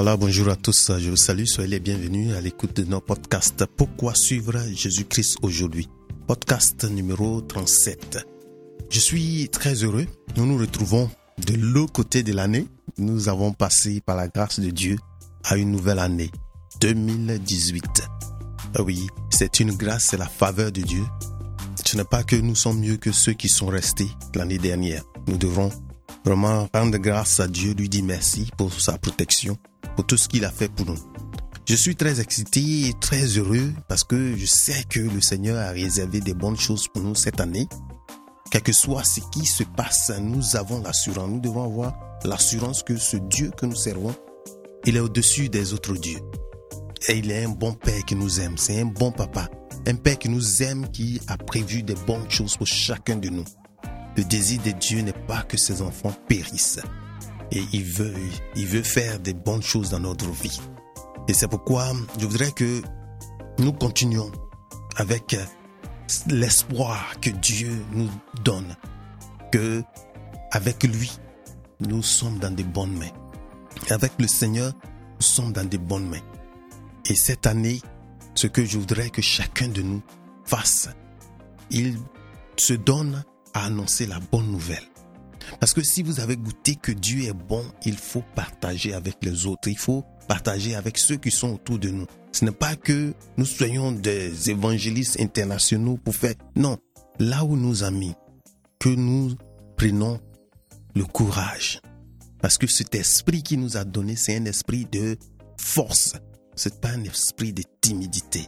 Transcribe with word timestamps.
Voilà, 0.00 0.16
bonjour 0.16 0.48
à 0.48 0.54
tous. 0.54 0.92
Je 0.96 1.10
vous 1.10 1.16
salue. 1.16 1.46
Soyez 1.46 1.70
les 1.70 1.80
bienvenus 1.80 2.32
à 2.36 2.40
l'écoute 2.40 2.76
de 2.76 2.84
nos 2.84 3.00
podcasts 3.00 3.66
Pourquoi 3.66 4.14
suivre 4.14 4.56
Jésus-Christ 4.72 5.38
aujourd'hui? 5.42 5.88
Podcast 6.28 6.84
numéro 6.84 7.40
37. 7.40 8.24
Je 8.90 9.00
suis 9.00 9.48
très 9.48 9.82
heureux. 9.82 10.06
Nous 10.36 10.46
nous 10.46 10.56
retrouvons 10.56 11.10
de 11.44 11.54
l'autre 11.54 11.94
côté 11.94 12.22
de 12.22 12.32
l'année. 12.32 12.68
Nous 12.96 13.28
avons 13.28 13.52
passé 13.52 14.00
par 14.00 14.14
la 14.14 14.28
grâce 14.28 14.60
de 14.60 14.70
Dieu 14.70 14.98
à 15.42 15.56
une 15.56 15.72
nouvelle 15.72 15.98
année, 15.98 16.30
2018. 16.80 17.84
Ah 18.76 18.82
oui, 18.82 19.04
c'est 19.30 19.58
une 19.58 19.72
grâce, 19.72 20.10
c'est 20.10 20.16
la 20.16 20.28
faveur 20.28 20.70
de 20.70 20.82
Dieu. 20.82 21.02
Ce 21.84 21.96
n'est 21.96 22.04
pas 22.04 22.22
que 22.22 22.36
nous 22.36 22.54
sommes 22.54 22.78
mieux 22.78 22.98
que 22.98 23.10
ceux 23.10 23.32
qui 23.32 23.48
sont 23.48 23.66
restés 23.66 24.10
l'année 24.36 24.58
dernière. 24.58 25.02
Nous 25.26 25.38
devrons 25.38 25.72
vraiment 26.24 26.68
rendre 26.74 26.98
grâce 26.98 27.40
à 27.40 27.48
Dieu, 27.48 27.72
lui 27.74 27.88
dire 27.88 28.04
merci 28.04 28.50
pour 28.56 28.72
sa 28.80 28.98
protection, 28.98 29.56
pour 29.96 30.06
tout 30.06 30.16
ce 30.16 30.28
qu'il 30.28 30.44
a 30.44 30.50
fait 30.50 30.68
pour 30.72 30.86
nous. 30.86 30.98
Je 31.68 31.74
suis 31.74 31.96
très 31.96 32.18
excité 32.20 32.88
et 32.88 32.94
très 32.98 33.24
heureux 33.36 33.74
parce 33.88 34.02
que 34.02 34.36
je 34.36 34.46
sais 34.46 34.84
que 34.88 35.00
le 35.00 35.20
Seigneur 35.20 35.58
a 35.58 35.70
réservé 35.70 36.20
des 36.20 36.32
bonnes 36.32 36.58
choses 36.58 36.88
pour 36.88 37.02
nous 37.02 37.14
cette 37.14 37.40
année. 37.40 37.68
Quel 38.50 38.62
que 38.62 38.72
soit 38.72 39.04
ce 39.04 39.20
qui 39.32 39.44
se 39.44 39.64
passe, 39.64 40.10
nous 40.18 40.56
avons 40.56 40.80
l'assurance, 40.80 41.28
nous 41.28 41.40
devons 41.40 41.64
avoir 41.64 41.92
l'assurance 42.24 42.82
que 42.82 42.96
ce 42.96 43.18
Dieu 43.18 43.50
que 43.54 43.66
nous 43.66 43.76
servons, 43.76 44.14
il 44.86 44.96
est 44.96 45.00
au-dessus 45.00 45.50
des 45.50 45.74
autres 45.74 45.92
dieux. 45.92 46.20
Et 47.08 47.18
il 47.18 47.30
est 47.30 47.44
un 47.44 47.50
bon 47.50 47.74
Père 47.74 48.02
qui 48.06 48.14
nous 48.14 48.40
aime, 48.40 48.56
c'est 48.56 48.80
un 48.80 48.86
bon 48.86 49.12
papa, 49.12 49.50
un 49.86 49.94
Père 49.94 50.18
qui 50.18 50.30
nous 50.30 50.62
aime, 50.62 50.90
qui 50.90 51.20
a 51.28 51.36
prévu 51.36 51.82
des 51.82 51.94
bonnes 52.06 52.30
choses 52.30 52.56
pour 52.56 52.66
chacun 52.66 53.16
de 53.16 53.28
nous. 53.28 53.44
Le 54.18 54.24
désir 54.24 54.60
de 54.62 54.72
Dieu 54.72 55.00
n'est 55.02 55.12
pas 55.12 55.42
que 55.42 55.56
ses 55.56 55.80
enfants 55.80 56.12
périssent. 56.26 56.80
Et 57.52 57.62
il 57.72 57.84
veut, 57.84 58.16
il 58.56 58.66
veut 58.66 58.82
faire 58.82 59.20
des 59.20 59.32
bonnes 59.32 59.62
choses 59.62 59.90
dans 59.90 60.00
notre 60.00 60.28
vie. 60.28 60.60
Et 61.28 61.32
c'est 61.32 61.46
pourquoi 61.46 61.92
je 62.18 62.26
voudrais 62.26 62.50
que 62.50 62.82
nous 63.60 63.72
continuions 63.72 64.32
avec 64.96 65.36
l'espoir 66.26 67.20
que 67.20 67.30
Dieu 67.30 67.70
nous 67.92 68.10
donne. 68.42 68.74
Que 69.52 69.84
avec 70.50 70.82
lui, 70.82 71.12
nous 71.78 72.02
sommes 72.02 72.40
dans 72.40 72.52
de 72.52 72.64
bonnes 72.64 72.98
mains. 72.98 73.14
Avec 73.88 74.10
le 74.18 74.26
Seigneur, 74.26 74.72
nous 75.20 75.26
sommes 75.26 75.52
dans 75.52 75.68
de 75.68 75.78
bonnes 75.78 76.08
mains. 76.08 76.26
Et 77.08 77.14
cette 77.14 77.46
année, 77.46 77.80
ce 78.34 78.48
que 78.48 78.64
je 78.64 78.78
voudrais 78.78 79.10
que 79.10 79.22
chacun 79.22 79.68
de 79.68 79.82
nous 79.82 80.02
fasse, 80.44 80.88
il 81.70 81.96
se 82.56 82.74
donne 82.74 83.22
annoncer 83.64 84.06
la 84.06 84.20
bonne 84.20 84.50
nouvelle. 84.50 84.84
Parce 85.60 85.72
que 85.72 85.82
si 85.82 86.02
vous 86.02 86.20
avez 86.20 86.36
goûté 86.36 86.76
que 86.76 86.92
Dieu 86.92 87.24
est 87.24 87.32
bon, 87.32 87.64
il 87.84 87.96
faut 87.96 88.24
partager 88.34 88.92
avec 88.92 89.16
les 89.22 89.46
autres. 89.46 89.68
Il 89.68 89.78
faut 89.78 90.04
partager 90.28 90.74
avec 90.74 90.98
ceux 90.98 91.16
qui 91.16 91.30
sont 91.30 91.54
autour 91.54 91.78
de 91.78 91.88
nous. 91.88 92.06
Ce 92.32 92.44
n'est 92.44 92.52
pas 92.52 92.76
que 92.76 93.14
nous 93.36 93.46
soyons 93.46 93.92
des 93.92 94.50
évangélistes 94.50 95.18
internationaux 95.20 95.96
pour 95.96 96.14
faire. 96.14 96.34
Non, 96.54 96.78
là 97.18 97.44
où 97.44 97.56
nous 97.56 97.82
amis, 97.82 98.14
que 98.78 98.90
nous 98.90 99.34
prenons 99.76 100.20
le 100.94 101.04
courage. 101.04 101.80
Parce 102.40 102.58
que 102.58 102.66
cet 102.66 102.94
esprit 102.94 103.42
qui 103.42 103.56
nous 103.56 103.76
a 103.76 103.84
donné, 103.84 104.14
c'est 104.16 104.36
un 104.36 104.44
esprit 104.44 104.86
de 104.90 105.16
force. 105.56 106.14
C'est 106.54 106.80
pas 106.80 106.90
un 106.90 107.04
esprit 107.04 107.52
de 107.52 107.62
timidité. 107.80 108.46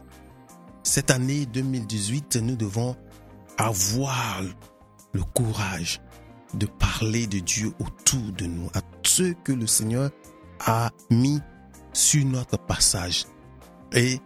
Cette 0.83 1.11
année 1.11 1.45
2018, 1.45 2.37
nous 2.37 2.55
devons 2.55 2.95
avoir 3.57 4.41
le 5.13 5.23
courage 5.23 6.01
de 6.53 6.65
parler 6.65 7.27
de 7.27 7.39
Dieu 7.39 7.73
autour 7.79 8.31
de 8.33 8.45
nous, 8.45 8.69
à 8.73 8.81
ceux 9.03 9.33
que 9.43 9.51
le 9.51 9.67
Seigneur 9.67 10.11
a 10.59 10.91
mis 11.09 11.39
sur 11.93 12.25
notre 12.25 12.57
passage. 12.57 13.25
Et 13.93 14.19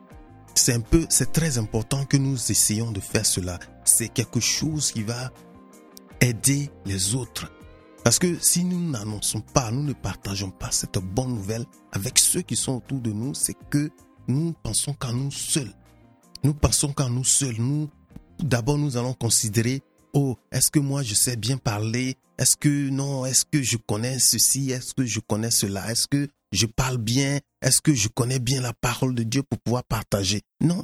c'est 0.53 0.74
un 0.74 0.81
peu, 0.81 1.06
c'est 1.09 1.31
très 1.31 1.57
important 1.57 2.06
que 2.06 2.18
nous 2.18 2.35
essayons 2.51 2.91
de 2.91 3.00
faire 3.00 3.25
cela. 3.25 3.59
C'est 3.84 4.09
quelque 4.09 4.40
chose 4.40 4.91
qui 4.91 5.03
va 5.03 5.31
aider 6.22 6.72
les 6.85 7.16
autres. 7.16 7.51
Parce 8.03 8.19
que 8.19 8.38
si 8.40 8.63
nous 8.63 8.91
n'annonçons 8.91 9.41
pas, 9.41 9.72
nous 9.72 9.84
ne 9.84 9.94
partageons 9.94 10.51
pas 10.51 10.72
cette 10.72 11.00
bonne 11.00 11.34
nouvelle 11.34 11.66
avec 11.91 12.19
ceux 12.19 12.41
qui 12.41 12.56
sont 12.56 12.74
autour 12.74 13.00
de 13.00 13.12
nous, 13.12 13.34
c'est 13.34 13.57
que 13.69 13.90
nous 14.28 14.53
pensons 14.63 14.94
qu'à 14.94 15.12
nous 15.12 15.31
seuls. 15.31 15.74
Nous 16.44 16.53
pensons 16.53 16.94
qu'à 16.94 17.09
nous 17.09 17.24
seuls. 17.24 17.56
Nous, 17.57 17.90
d'abord, 18.40 18.78
nous 18.78 18.97
allons 18.97 19.13
considérer 19.13 19.81
oh, 20.15 20.37
est-ce 20.51 20.71
que 20.71 20.79
moi 20.79 21.03
je 21.03 21.13
sais 21.13 21.35
bien 21.35 21.57
parler? 21.57 22.15
Est-ce 22.37 22.57
que 22.57 22.89
non 22.89 23.25
Est-ce 23.25 23.45
que 23.45 23.61
je 23.61 23.77
connais 23.77 24.17
ceci? 24.19 24.71
Est-ce 24.71 24.93
que 24.93 25.05
je 25.05 25.19
connais 25.19 25.51
cela? 25.51 25.91
Est-ce 25.91 26.07
que 26.07 26.27
je 26.51 26.65
parle 26.65 26.97
bien? 26.97 27.39
Est-ce 27.61 27.81
que 27.81 27.93
je 27.93 28.07
connais 28.07 28.39
bien 28.39 28.61
la 28.61 28.73
parole 28.73 29.13
de 29.13 29.23
Dieu 29.23 29.43
pour 29.43 29.59
pouvoir 29.59 29.83
partager? 29.83 30.41
Non. 30.61 30.83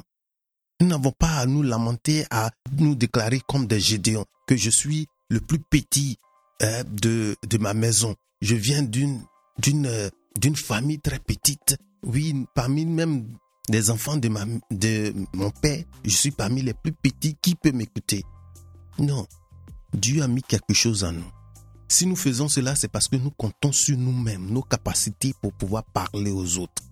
Nous 0.80 0.86
n'avons 0.86 1.12
pas 1.12 1.36
à 1.38 1.46
nous 1.46 1.62
lamenter, 1.62 2.24
à 2.30 2.50
nous 2.78 2.94
déclarer 2.94 3.40
comme 3.46 3.66
des 3.66 3.80
Gédéons, 3.80 4.26
que 4.46 4.56
je 4.56 4.70
suis 4.70 5.06
le 5.28 5.40
plus 5.40 5.58
petit 5.58 6.18
euh, 6.62 6.82
de, 6.84 7.36
de 7.48 7.58
ma 7.58 7.74
maison. 7.74 8.14
Je 8.40 8.54
viens 8.54 8.82
d'une, 8.82 9.22
d'une, 9.58 10.10
d'une 10.38 10.56
famille 10.56 10.98
très 10.98 11.18
petite. 11.18 11.76
Oui, 12.02 12.46
parmi 12.54 12.84
même 12.84 13.28
des 13.68 13.90
enfants 13.90 14.16
de, 14.16 14.28
ma, 14.28 14.44
de 14.70 15.14
mon 15.34 15.50
père, 15.50 15.84
je 16.04 16.16
suis 16.16 16.32
parmi 16.32 16.62
les 16.62 16.74
plus 16.74 16.92
petits 16.92 17.36
qui 17.40 17.54
peut 17.54 17.70
m'écouter. 17.70 18.24
Non. 19.02 19.26
Dieu 19.92 20.22
a 20.22 20.28
mis 20.28 20.42
quelque 20.42 20.74
chose 20.74 21.02
en 21.02 21.10
nous. 21.10 21.32
Si 21.88 22.06
nous 22.06 22.14
faisons 22.14 22.48
cela, 22.48 22.76
c'est 22.76 22.90
parce 22.90 23.08
que 23.08 23.16
nous 23.16 23.32
comptons 23.32 23.72
sur 23.72 23.98
nous-mêmes, 23.98 24.46
nos 24.48 24.62
capacités 24.62 25.34
pour 25.42 25.52
pouvoir 25.52 25.82
parler 25.84 26.30
aux 26.30 26.58
autres. 26.58 26.84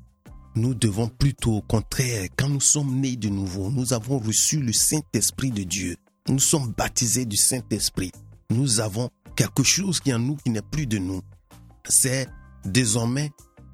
Nous 0.56 0.74
devons 0.74 1.06
plutôt 1.06 1.58
au 1.58 1.62
contraire, 1.62 2.26
quand 2.36 2.48
nous 2.48 2.60
sommes 2.60 3.00
nés 3.00 3.14
de 3.14 3.28
nouveau, 3.28 3.70
nous 3.70 3.92
avons 3.92 4.18
reçu 4.18 4.58
le 4.58 4.72
Saint-Esprit 4.72 5.52
de 5.52 5.62
Dieu. 5.62 5.96
Nous 6.28 6.40
sommes 6.40 6.74
baptisés 6.76 7.26
du 7.26 7.36
Saint-Esprit. 7.36 8.10
Nous 8.50 8.80
avons 8.80 9.08
quelque 9.36 9.62
chose 9.62 10.00
qui 10.00 10.10
est 10.10 10.14
en 10.14 10.18
nous 10.18 10.34
qui 10.34 10.50
n'est 10.50 10.62
plus 10.62 10.88
de 10.88 10.98
nous. 10.98 11.22
C'est 11.88 12.28
désormais 12.64 13.30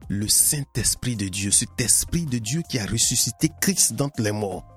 le 0.09 0.29
Saint-Esprit 0.29 1.17
de 1.17 1.29
Dieu, 1.29 1.51
cet 1.51 1.81
Esprit 1.81 2.27
de 2.27 2.37
Dieu 2.37 2.63
qui 2.69 2.79
a 2.79 2.85
ressuscité 2.85 3.49
Christ 3.63 3.95
d'entre 3.95 4.21
les 4.21 4.33
morts 4.33 4.76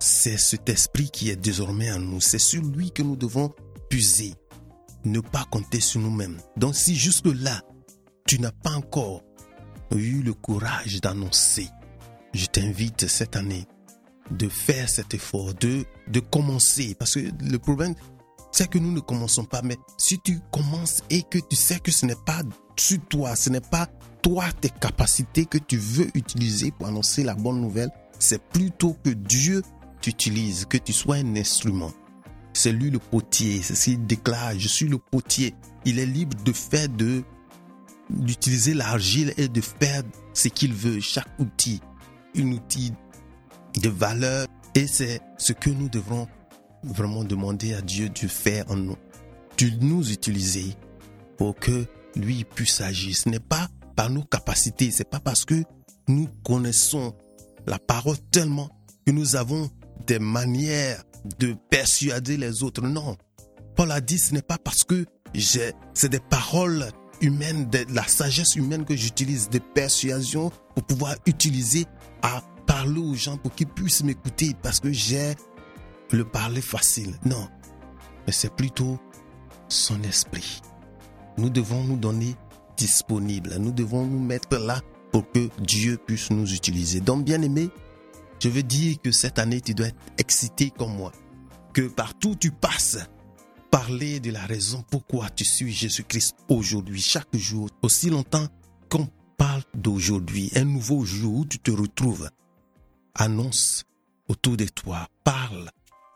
c'est 0.00 0.38
cet 0.38 0.68
esprit 0.68 1.10
qui 1.10 1.30
est 1.30 1.36
désormais 1.36 1.92
en 1.92 2.00
nous. 2.00 2.20
C'est 2.20 2.38
sur 2.38 2.62
lui 2.62 2.90
que 2.90 3.02
nous 3.02 3.16
devons 3.16 3.54
puiser. 3.88 4.34
Ne 5.04 5.20
pas 5.20 5.46
compter 5.50 5.80
sur 5.80 6.00
nous-mêmes. 6.00 6.38
Donc 6.56 6.74
si 6.74 6.96
jusque-là, 6.96 7.62
tu 8.26 8.40
n'as 8.40 8.52
pas 8.52 8.72
encore 8.72 9.22
eu 9.94 10.22
le 10.22 10.34
courage 10.34 11.00
d'annoncer, 11.00 11.68
je 12.34 12.46
t'invite 12.46 13.08
cette 13.08 13.36
année 13.36 13.66
de 14.30 14.48
faire 14.48 14.88
cet 14.88 15.14
effort, 15.14 15.54
de, 15.54 15.84
de 16.08 16.20
commencer. 16.20 16.94
Parce 16.98 17.14
que 17.14 17.20
le 17.42 17.58
problème, 17.58 17.94
c'est 18.52 18.68
que 18.68 18.78
nous 18.78 18.92
ne 18.92 19.00
commençons 19.00 19.44
pas. 19.44 19.62
Mais 19.62 19.76
si 19.98 20.18
tu 20.20 20.38
commences 20.50 21.02
et 21.10 21.22
que 21.22 21.38
tu 21.38 21.56
sais 21.56 21.80
que 21.80 21.90
ce 21.90 22.06
n'est 22.06 22.14
pas 22.26 22.42
sur 22.76 23.00
toi, 23.08 23.36
ce 23.36 23.50
n'est 23.50 23.60
pas 23.60 23.86
toi, 24.22 24.44
tes 24.60 24.70
capacités 24.70 25.46
que 25.46 25.58
tu 25.58 25.76
veux 25.76 26.08
utiliser 26.14 26.70
pour 26.70 26.86
annoncer 26.86 27.24
la 27.24 27.34
bonne 27.34 27.60
nouvelle, 27.60 27.90
c'est 28.18 28.42
plutôt 28.42 28.96
que 29.02 29.10
Dieu 29.10 29.62
utilises, 30.06 30.66
que 30.66 30.78
tu 30.78 30.92
sois 30.92 31.16
un 31.16 31.36
instrument. 31.36 31.92
C'est 32.52 32.72
lui 32.72 32.90
le 32.90 32.98
potier, 32.98 33.62
c'est 33.62 33.74
ce 33.74 33.84
qu'il 33.90 34.06
déclare, 34.06 34.58
je 34.58 34.68
suis 34.68 34.88
le 34.88 34.98
potier. 34.98 35.54
Il 35.84 35.98
est 35.98 36.06
libre 36.06 36.36
de 36.42 36.52
faire 36.52 36.88
de, 36.88 37.22
d'utiliser 38.10 38.74
l'argile 38.74 39.32
et 39.36 39.48
de 39.48 39.60
faire 39.60 40.02
ce 40.34 40.48
qu'il 40.48 40.74
veut. 40.74 41.00
Chaque 41.00 41.28
outil, 41.38 41.80
un 42.36 42.52
outil 42.52 42.92
de 43.80 43.88
valeur. 43.88 44.46
Et 44.74 44.86
c'est 44.86 45.20
ce 45.38 45.52
que 45.52 45.70
nous 45.70 45.88
devrons 45.88 46.28
vraiment 46.82 47.24
demander 47.24 47.74
à 47.74 47.82
Dieu 47.82 48.08
de 48.08 48.28
faire 48.28 48.64
en 48.70 48.76
nous. 48.76 48.96
De 49.58 49.68
nous 49.80 50.10
utiliser 50.10 50.74
pour 51.36 51.54
que 51.54 51.86
lui 52.16 52.44
puisse 52.44 52.80
agir. 52.80 53.16
Ce 53.16 53.28
n'est 53.28 53.40
pas 53.40 53.68
par 53.96 54.10
nos 54.10 54.24
capacités, 54.24 54.90
c'est 54.90 55.08
pas 55.08 55.20
parce 55.20 55.44
que 55.44 55.62
nous 56.08 56.28
connaissons 56.44 57.14
la 57.66 57.78
parole 57.78 58.18
tellement 58.30 58.68
que 59.06 59.12
nous 59.12 59.36
avons 59.36 59.70
des 60.06 60.18
manières 60.18 61.02
de 61.38 61.54
persuader 61.70 62.36
les 62.36 62.62
autres. 62.62 62.82
Non. 62.82 63.16
Paul 63.76 63.92
a 63.92 64.00
dit, 64.00 64.18
ce 64.18 64.34
n'est 64.34 64.42
pas 64.42 64.58
parce 64.58 64.84
que 64.84 65.04
j'ai, 65.34 65.72
c'est 65.94 66.08
des 66.08 66.20
paroles 66.20 66.86
humaines, 67.20 67.68
de 67.70 67.84
la 67.94 68.06
sagesse 68.06 68.56
humaine 68.56 68.84
que 68.84 68.96
j'utilise, 68.96 69.48
des 69.48 69.60
persuasions 69.60 70.50
pour 70.74 70.84
pouvoir 70.84 71.14
utiliser 71.26 71.86
à 72.22 72.42
parler 72.66 73.00
aux 73.00 73.14
gens 73.14 73.36
pour 73.36 73.54
qu'ils 73.54 73.68
puissent 73.68 74.04
m'écouter 74.04 74.54
parce 74.62 74.80
que 74.80 74.92
j'ai 74.92 75.34
le 76.10 76.24
parler 76.24 76.60
facile. 76.60 77.14
Non. 77.24 77.48
Mais 78.26 78.32
c'est 78.32 78.54
plutôt 78.54 78.98
son 79.68 80.02
esprit. 80.02 80.60
Nous 81.38 81.50
devons 81.50 81.82
nous 81.84 81.96
donner 81.96 82.34
disponible. 82.76 83.56
Nous 83.58 83.72
devons 83.72 84.06
nous 84.06 84.18
mettre 84.18 84.56
là 84.58 84.80
pour 85.12 85.30
que 85.30 85.48
Dieu 85.60 85.98
puisse 85.98 86.30
nous 86.30 86.52
utiliser. 86.52 87.00
Donc, 87.00 87.24
bien 87.24 87.42
aimé, 87.42 87.70
je 88.40 88.48
veux 88.48 88.62
dire 88.62 88.96
que 89.02 89.12
cette 89.12 89.38
année, 89.38 89.60
tu 89.60 89.74
dois 89.74 89.88
être 89.88 89.98
excité 90.18 90.70
comme 90.70 90.96
moi. 90.96 91.12
Que 91.72 91.82
partout 91.82 92.34
tu 92.34 92.50
passes, 92.50 92.98
parler 93.70 94.18
de 94.18 94.30
la 94.30 94.44
raison 94.46 94.84
pourquoi 94.90 95.30
tu 95.30 95.44
suis 95.44 95.72
Jésus-Christ 95.72 96.36
aujourd'hui, 96.48 97.00
chaque 97.00 97.34
jour, 97.36 97.68
aussi 97.82 98.10
longtemps 98.10 98.48
qu'on 98.88 99.08
parle 99.36 99.62
d'aujourd'hui, 99.74 100.50
un 100.56 100.64
nouveau 100.64 101.04
jour 101.04 101.40
où 101.40 101.44
tu 101.44 101.58
te 101.58 101.70
retrouves. 101.70 102.28
Annonce 103.14 103.84
autour 104.28 104.56
de 104.56 104.66
toi, 104.66 105.06
parle 105.24 105.70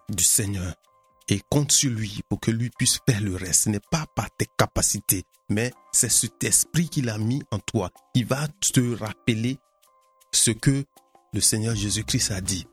du 0.08 0.24
Seigneur 0.24 0.74
et 1.28 1.40
compte 1.50 1.72
sur 1.72 1.90
lui 1.90 2.20
pour 2.28 2.40
que 2.40 2.50
lui 2.50 2.70
puisse 2.70 3.00
faire 3.08 3.20
le 3.20 3.36
reste. 3.36 3.64
Ce 3.64 3.68
n'est 3.70 3.80
pas 3.90 4.06
par 4.14 4.28
tes 4.36 4.46
capacités, 4.58 5.24
mais 5.48 5.72
c'est 5.92 6.10
cet 6.10 6.42
esprit 6.44 6.88
qu'il 6.88 7.08
a 7.08 7.18
mis 7.18 7.42
en 7.50 7.58
toi. 7.58 7.90
Il 8.14 8.26
va 8.26 8.48
te 8.48 8.96
rappeler 8.96 9.58
ce 10.32 10.50
que 10.50 10.84
le 11.34 11.40
Seigneur 11.40 11.74
Jésus-Christ 11.74 12.30
a 12.30 12.40
dit. 12.40 12.66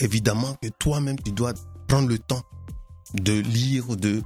Évidemment 0.00 0.56
que 0.62 0.68
toi-même, 0.68 1.18
tu 1.18 1.32
dois 1.32 1.52
prendre 1.88 2.08
le 2.08 2.18
temps 2.18 2.42
de 3.14 3.32
lire, 3.32 3.96
de, 3.96 4.22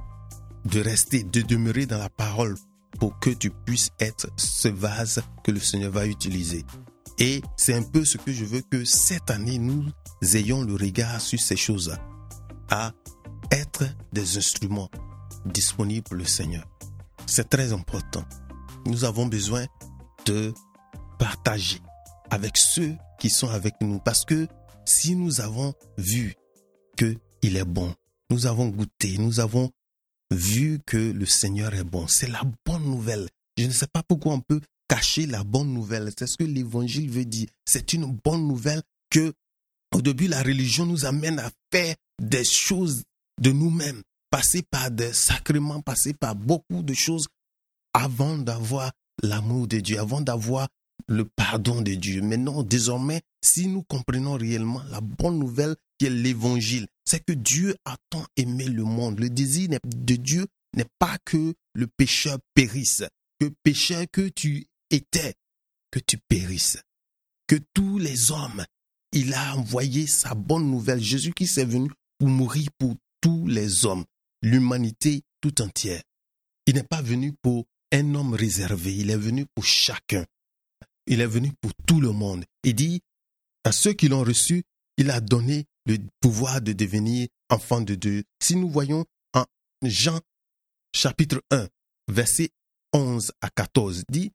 de 0.65 0.79
rester, 0.79 1.23
de 1.23 1.41
demeurer 1.41 1.87
dans 1.87 1.97
la 1.97 2.09
parole 2.09 2.55
pour 2.99 3.19
que 3.19 3.31
tu 3.31 3.49
puisses 3.49 3.89
être 3.99 4.29
ce 4.37 4.67
vase 4.67 5.21
que 5.43 5.51
le 5.51 5.59
Seigneur 5.59 5.91
va 5.91 6.05
utiliser. 6.05 6.63
Et 7.19 7.41
c'est 7.57 7.73
un 7.73 7.81
peu 7.81 8.05
ce 8.05 8.17
que 8.17 8.31
je 8.31 8.45
veux 8.45 8.61
que 8.61 8.85
cette 8.85 9.31
année, 9.31 9.57
nous 9.57 9.83
ayons 10.21 10.63
le 10.63 10.75
regard 10.75 11.19
sur 11.19 11.39
ces 11.39 11.57
choses 11.57 11.97
à 12.69 12.93
être 13.51 13.83
des 14.13 14.37
instruments 14.37 14.89
disponibles 15.45 16.03
pour 16.03 16.15
le 16.15 16.25
Seigneur. 16.25 16.65
C'est 17.25 17.49
très 17.49 17.73
important. 17.73 18.23
Nous 18.85 19.03
avons 19.03 19.25
besoin 19.25 19.65
de 20.25 20.53
partager 21.17 21.81
avec 22.29 22.57
ceux 22.57 22.95
qui 23.19 23.29
sont 23.29 23.49
avec 23.49 23.75
nous 23.81 23.99
parce 23.99 24.25
que 24.25 24.47
si 24.85 25.15
nous 25.15 25.41
avons 25.41 25.73
vu 25.97 26.35
que 26.95 27.15
il 27.41 27.57
est 27.57 27.65
bon, 27.65 27.93
nous 28.29 28.45
avons 28.45 28.67
goûté, 28.67 29.17
nous 29.17 29.39
avons 29.39 29.71
vu 30.31 30.79
que 30.85 30.97
le 30.97 31.25
Seigneur 31.25 31.73
est 31.73 31.83
bon, 31.83 32.07
c'est 32.07 32.29
la 32.29 32.43
bonne 32.65 32.83
nouvelle. 32.83 33.27
Je 33.57 33.65
ne 33.65 33.71
sais 33.71 33.87
pas 33.87 34.03
pourquoi 34.03 34.33
on 34.33 34.41
peut 34.41 34.61
cacher 34.87 35.25
la 35.25 35.43
bonne 35.43 35.73
nouvelle. 35.73 36.11
C'est 36.17 36.27
ce 36.27 36.37
que 36.37 36.43
l'évangile 36.43 37.09
veut 37.09 37.25
dire. 37.25 37.47
C'est 37.65 37.93
une 37.93 38.05
bonne 38.23 38.47
nouvelle 38.47 38.81
que 39.09 39.33
au 39.93 40.01
début 40.01 40.27
la 40.27 40.43
religion 40.43 40.85
nous 40.85 41.05
amène 41.05 41.39
à 41.39 41.49
faire 41.71 41.95
des 42.21 42.43
choses 42.43 43.03
de 43.41 43.51
nous-mêmes, 43.51 44.01
passer 44.29 44.63
par 44.63 44.91
des 44.91 45.13
sacrements, 45.13 45.81
passer 45.81 46.13
par 46.13 46.35
beaucoup 46.35 46.83
de 46.83 46.93
choses 46.93 47.27
avant 47.93 48.37
d'avoir 48.37 48.91
l'amour 49.23 49.67
de 49.67 49.79
Dieu, 49.79 49.99
avant 49.99 50.21
d'avoir 50.21 50.67
le 51.07 51.25
pardon 51.25 51.81
de 51.81 51.93
Dieu. 51.93 52.21
Mais 52.21 52.37
non, 52.37 52.63
désormais, 52.63 53.21
si 53.41 53.67
nous 53.67 53.83
comprenons 53.83 54.33
réellement 54.33 54.83
la 54.89 55.01
bonne 55.01 55.39
nouvelle 55.39 55.75
qui 55.97 56.07
est 56.07 56.09
l'évangile, 56.09 56.87
c'est 57.05 57.23
que 57.23 57.33
Dieu 57.33 57.75
a 57.85 57.97
tant 58.09 58.25
aimé 58.35 58.65
le 58.65 58.83
monde. 58.83 59.19
Le 59.19 59.29
désir 59.29 59.69
de 59.85 60.15
Dieu 60.15 60.47
n'est 60.75 60.89
pas 60.99 61.17
que 61.25 61.53
le 61.73 61.87
pécheur 61.87 62.37
périsse, 62.53 63.03
que 63.39 63.51
pécheur 63.63 64.05
que 64.11 64.29
tu 64.29 64.67
étais, 64.89 65.35
que 65.91 65.99
tu 65.99 66.17
périsses. 66.17 66.81
Que 67.47 67.55
tous 67.73 67.97
les 67.97 68.31
hommes, 68.31 68.65
il 69.13 69.33
a 69.33 69.55
envoyé 69.55 70.05
sa 70.05 70.35
bonne 70.35 70.69
nouvelle. 70.69 71.01
Jésus 71.01 71.33
qui 71.33 71.45
est 71.45 71.65
venu 71.65 71.89
pour 72.17 72.27
mourir 72.27 72.67
pour 72.77 72.95
tous 73.21 73.47
les 73.47 73.85
hommes, 73.85 74.03
l'humanité 74.41 75.21
tout 75.41 75.61
entière. 75.61 76.01
Il 76.65 76.75
n'est 76.75 76.83
pas 76.83 77.01
venu 77.01 77.33
pour 77.41 77.65
un 77.93 78.15
homme 78.15 78.33
réservé, 78.33 78.93
il 78.95 79.09
est 79.09 79.17
venu 79.17 79.45
pour 79.55 79.63
chacun. 79.63 80.25
Il 81.07 81.21
est 81.21 81.27
venu 81.27 81.51
pour 81.61 81.71
tout 81.87 82.01
le 82.01 82.11
monde. 82.11 82.45
Il 82.63 82.75
dit, 82.75 83.01
à 83.63 83.71
ceux 83.71 83.93
qui 83.93 84.09
l'ont 84.09 84.23
reçu, 84.23 84.63
il 84.97 85.09
a 85.09 85.21
donné 85.21 85.65
le 85.85 85.97
pouvoir 86.19 86.61
de 86.61 86.73
devenir 86.73 87.27
enfants 87.49 87.81
de 87.81 87.95
Dieu. 87.95 88.23
Si 88.41 88.55
nous 88.55 88.69
voyons 88.69 89.05
en 89.33 89.45
Jean 89.83 90.19
chapitre 90.93 91.41
1, 91.51 91.67
verset 92.09 92.49
11 92.93 93.31
à 93.41 93.49
14, 93.49 94.03
dit, 94.09 94.31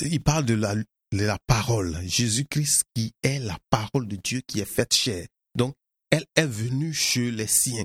il 0.00 0.22
parle 0.22 0.44
de 0.44 0.54
la, 0.54 0.76
de 0.76 0.84
la 1.12 1.38
parole, 1.46 1.98
Jésus-Christ 2.06 2.84
qui 2.94 3.12
est 3.22 3.40
la 3.40 3.58
parole 3.70 4.06
de 4.06 4.16
Dieu 4.16 4.42
qui 4.46 4.60
est 4.60 4.64
faite 4.64 4.94
chair. 4.94 5.26
Donc, 5.56 5.74
elle 6.10 6.26
est 6.36 6.46
venue 6.46 6.92
chez 6.92 7.30
les 7.30 7.48
siens 7.48 7.84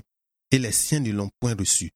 et 0.52 0.60
les 0.60 0.72
siens 0.72 1.00
ne 1.00 1.12
l'ont 1.12 1.32
point 1.40 1.56
reçue. 1.56 1.92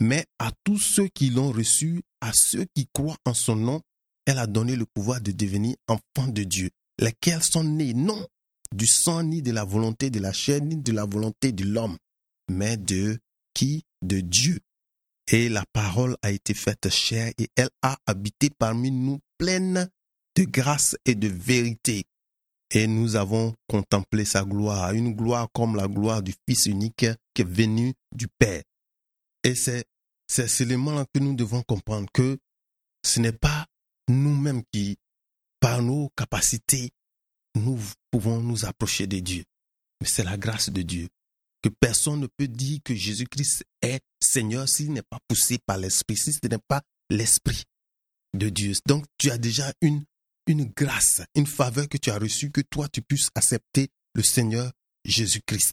Mais 0.00 0.26
à 0.38 0.52
tous 0.64 0.78
ceux 0.78 1.08
qui 1.08 1.30
l'ont 1.30 1.50
reçu, 1.50 2.02
à 2.20 2.32
ceux 2.32 2.66
qui 2.74 2.86
croient 2.92 3.18
en 3.24 3.34
son 3.34 3.56
nom, 3.56 3.80
elle 4.26 4.38
a 4.38 4.46
donné 4.46 4.76
le 4.76 4.86
pouvoir 4.86 5.20
de 5.20 5.32
devenir 5.32 5.76
enfants 5.88 6.28
de 6.28 6.42
Dieu, 6.44 6.70
lesquels 6.98 7.42
sont 7.42 7.64
nés 7.64 7.94
non 7.94 8.26
du 8.72 8.86
sang 8.86 9.22
ni 9.22 9.42
de 9.42 9.52
la 9.52 9.64
volonté 9.64 10.10
de 10.10 10.20
la 10.20 10.32
chair 10.32 10.60
ni 10.60 10.76
de 10.76 10.92
la 10.92 11.04
volonté 11.04 11.52
de 11.52 11.64
l'homme, 11.64 11.96
mais 12.50 12.76
de 12.76 13.18
qui? 13.54 13.84
De 14.02 14.20
Dieu. 14.20 14.58
Et 15.32 15.48
la 15.48 15.64
parole 15.72 16.16
a 16.22 16.30
été 16.30 16.52
faite 16.52 16.90
chair 16.90 17.32
et 17.38 17.48
elle 17.56 17.70
a 17.82 17.96
habité 18.06 18.50
parmi 18.50 18.90
nous 18.90 19.20
pleine 19.38 19.88
de 20.36 20.44
grâce 20.44 20.96
et 21.06 21.14
de 21.14 21.28
vérité. 21.28 22.04
Et 22.70 22.86
nous 22.86 23.16
avons 23.16 23.54
contemplé 23.68 24.24
sa 24.24 24.44
gloire, 24.44 24.92
une 24.92 25.14
gloire 25.14 25.48
comme 25.54 25.76
la 25.76 25.86
gloire 25.86 26.22
du 26.22 26.34
Fils 26.46 26.66
unique 26.66 27.06
qui 27.32 27.42
est 27.42 27.48
venu 27.48 27.94
du 28.14 28.26
Père. 28.38 28.62
Et 29.44 29.54
c'est 29.54 29.84
c'est 30.26 30.48
seulement 30.48 31.04
que 31.04 31.20
nous 31.20 31.34
devons 31.34 31.62
comprendre 31.62 32.08
que 32.12 32.38
ce 33.04 33.20
n'est 33.20 33.32
pas 33.32 33.66
nous-mêmes 34.08 34.62
qui, 34.72 34.96
par 35.60 35.82
nos 35.82 36.10
capacités, 36.16 36.90
nous 37.54 37.78
pouvons 38.10 38.40
nous 38.40 38.64
approcher 38.64 39.06
de 39.06 39.20
Dieu. 39.20 39.44
Mais 40.00 40.08
c'est 40.08 40.24
la 40.24 40.36
grâce 40.36 40.70
de 40.70 40.82
Dieu. 40.82 41.08
Que 41.62 41.68
personne 41.68 42.20
ne 42.20 42.26
peut 42.26 42.48
dire 42.48 42.80
que 42.84 42.94
Jésus-Christ 42.94 43.64
est 43.80 44.00
Seigneur 44.20 44.68
s'il 44.68 44.92
n'est 44.92 45.02
pas 45.02 45.18
poussé 45.28 45.58
par 45.64 45.78
l'Esprit, 45.78 46.16
si 46.16 46.32
ce 46.32 46.46
n'est 46.46 46.58
pas 46.68 46.82
l'Esprit 47.08 47.64
de 48.34 48.48
Dieu. 48.50 48.72
Donc 48.86 49.06
tu 49.18 49.30
as 49.30 49.38
déjà 49.38 49.72
une, 49.80 50.04
grâce, 50.76 51.22
une 51.34 51.46
faveur 51.46 51.88
que 51.88 51.96
tu 51.96 52.10
as 52.10 52.18
reçue, 52.18 52.50
que 52.50 52.60
toi 52.60 52.88
tu 52.88 53.00
puisses 53.00 53.30
accepter 53.34 53.88
le 54.14 54.22
Seigneur 54.22 54.70
Jésus-Christ. 55.04 55.72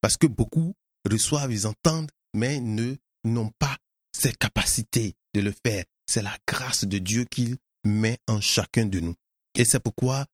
Parce 0.00 0.16
que 0.16 0.26
beaucoup 0.26 0.74
reçoivent, 1.04 1.52
ils 1.52 1.66
entendent, 1.66 2.10
mais 2.32 2.60
ne 2.60 2.96
n'ont 3.24 3.52
pas 3.58 3.76
cette 4.12 4.38
capacité 4.38 5.14
de 5.34 5.40
le 5.40 5.52
faire. 5.64 5.84
C'est 6.08 6.22
la 6.22 6.36
grâce 6.46 6.84
de 6.84 6.98
Dieu 6.98 7.24
qu'il 7.24 7.58
met 7.84 8.18
en 8.26 8.40
chacun 8.40 8.86
de 8.86 9.00
nous. 9.00 9.14
Et 9.54 9.64
c'est 9.64 9.80
pourquoi 9.80 10.26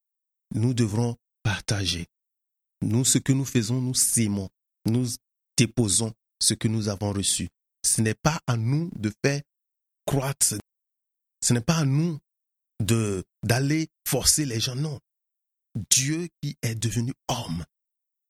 nous 0.55 0.73
devrons 0.73 1.17
partager. 1.43 2.07
Nous, 2.81 3.05
ce 3.05 3.19
que 3.19 3.33
nous 3.33 3.45
faisons, 3.45 3.81
nous 3.81 3.95
s'aimons. 3.95 4.49
Nous 4.87 5.09
déposons 5.57 6.13
ce 6.41 6.55
que 6.55 6.69
nous 6.69 6.89
avons 6.89 7.13
reçu. 7.13 7.49
Ce 7.83 8.01
n'est 8.01 8.15
pas 8.15 8.41
à 8.47 8.57
nous 8.57 8.91
de 8.97 9.13
faire 9.25 9.43
croître. 10.07 10.55
Ce 11.43 11.53
n'est 11.53 11.61
pas 11.61 11.79
à 11.79 11.85
nous 11.85 12.19
de 12.81 13.25
d'aller 13.43 13.89
forcer 14.07 14.45
les 14.45 14.61
gens. 14.61 14.75
Non. 14.77 15.01
Dieu 15.91 16.29
qui 16.41 16.57
est 16.63 16.75
devenu 16.75 17.13
homme 17.29 17.65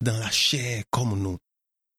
dans 0.00 0.16
la 0.16 0.30
chair 0.30 0.84
comme 0.90 1.20
nous. 1.20 1.38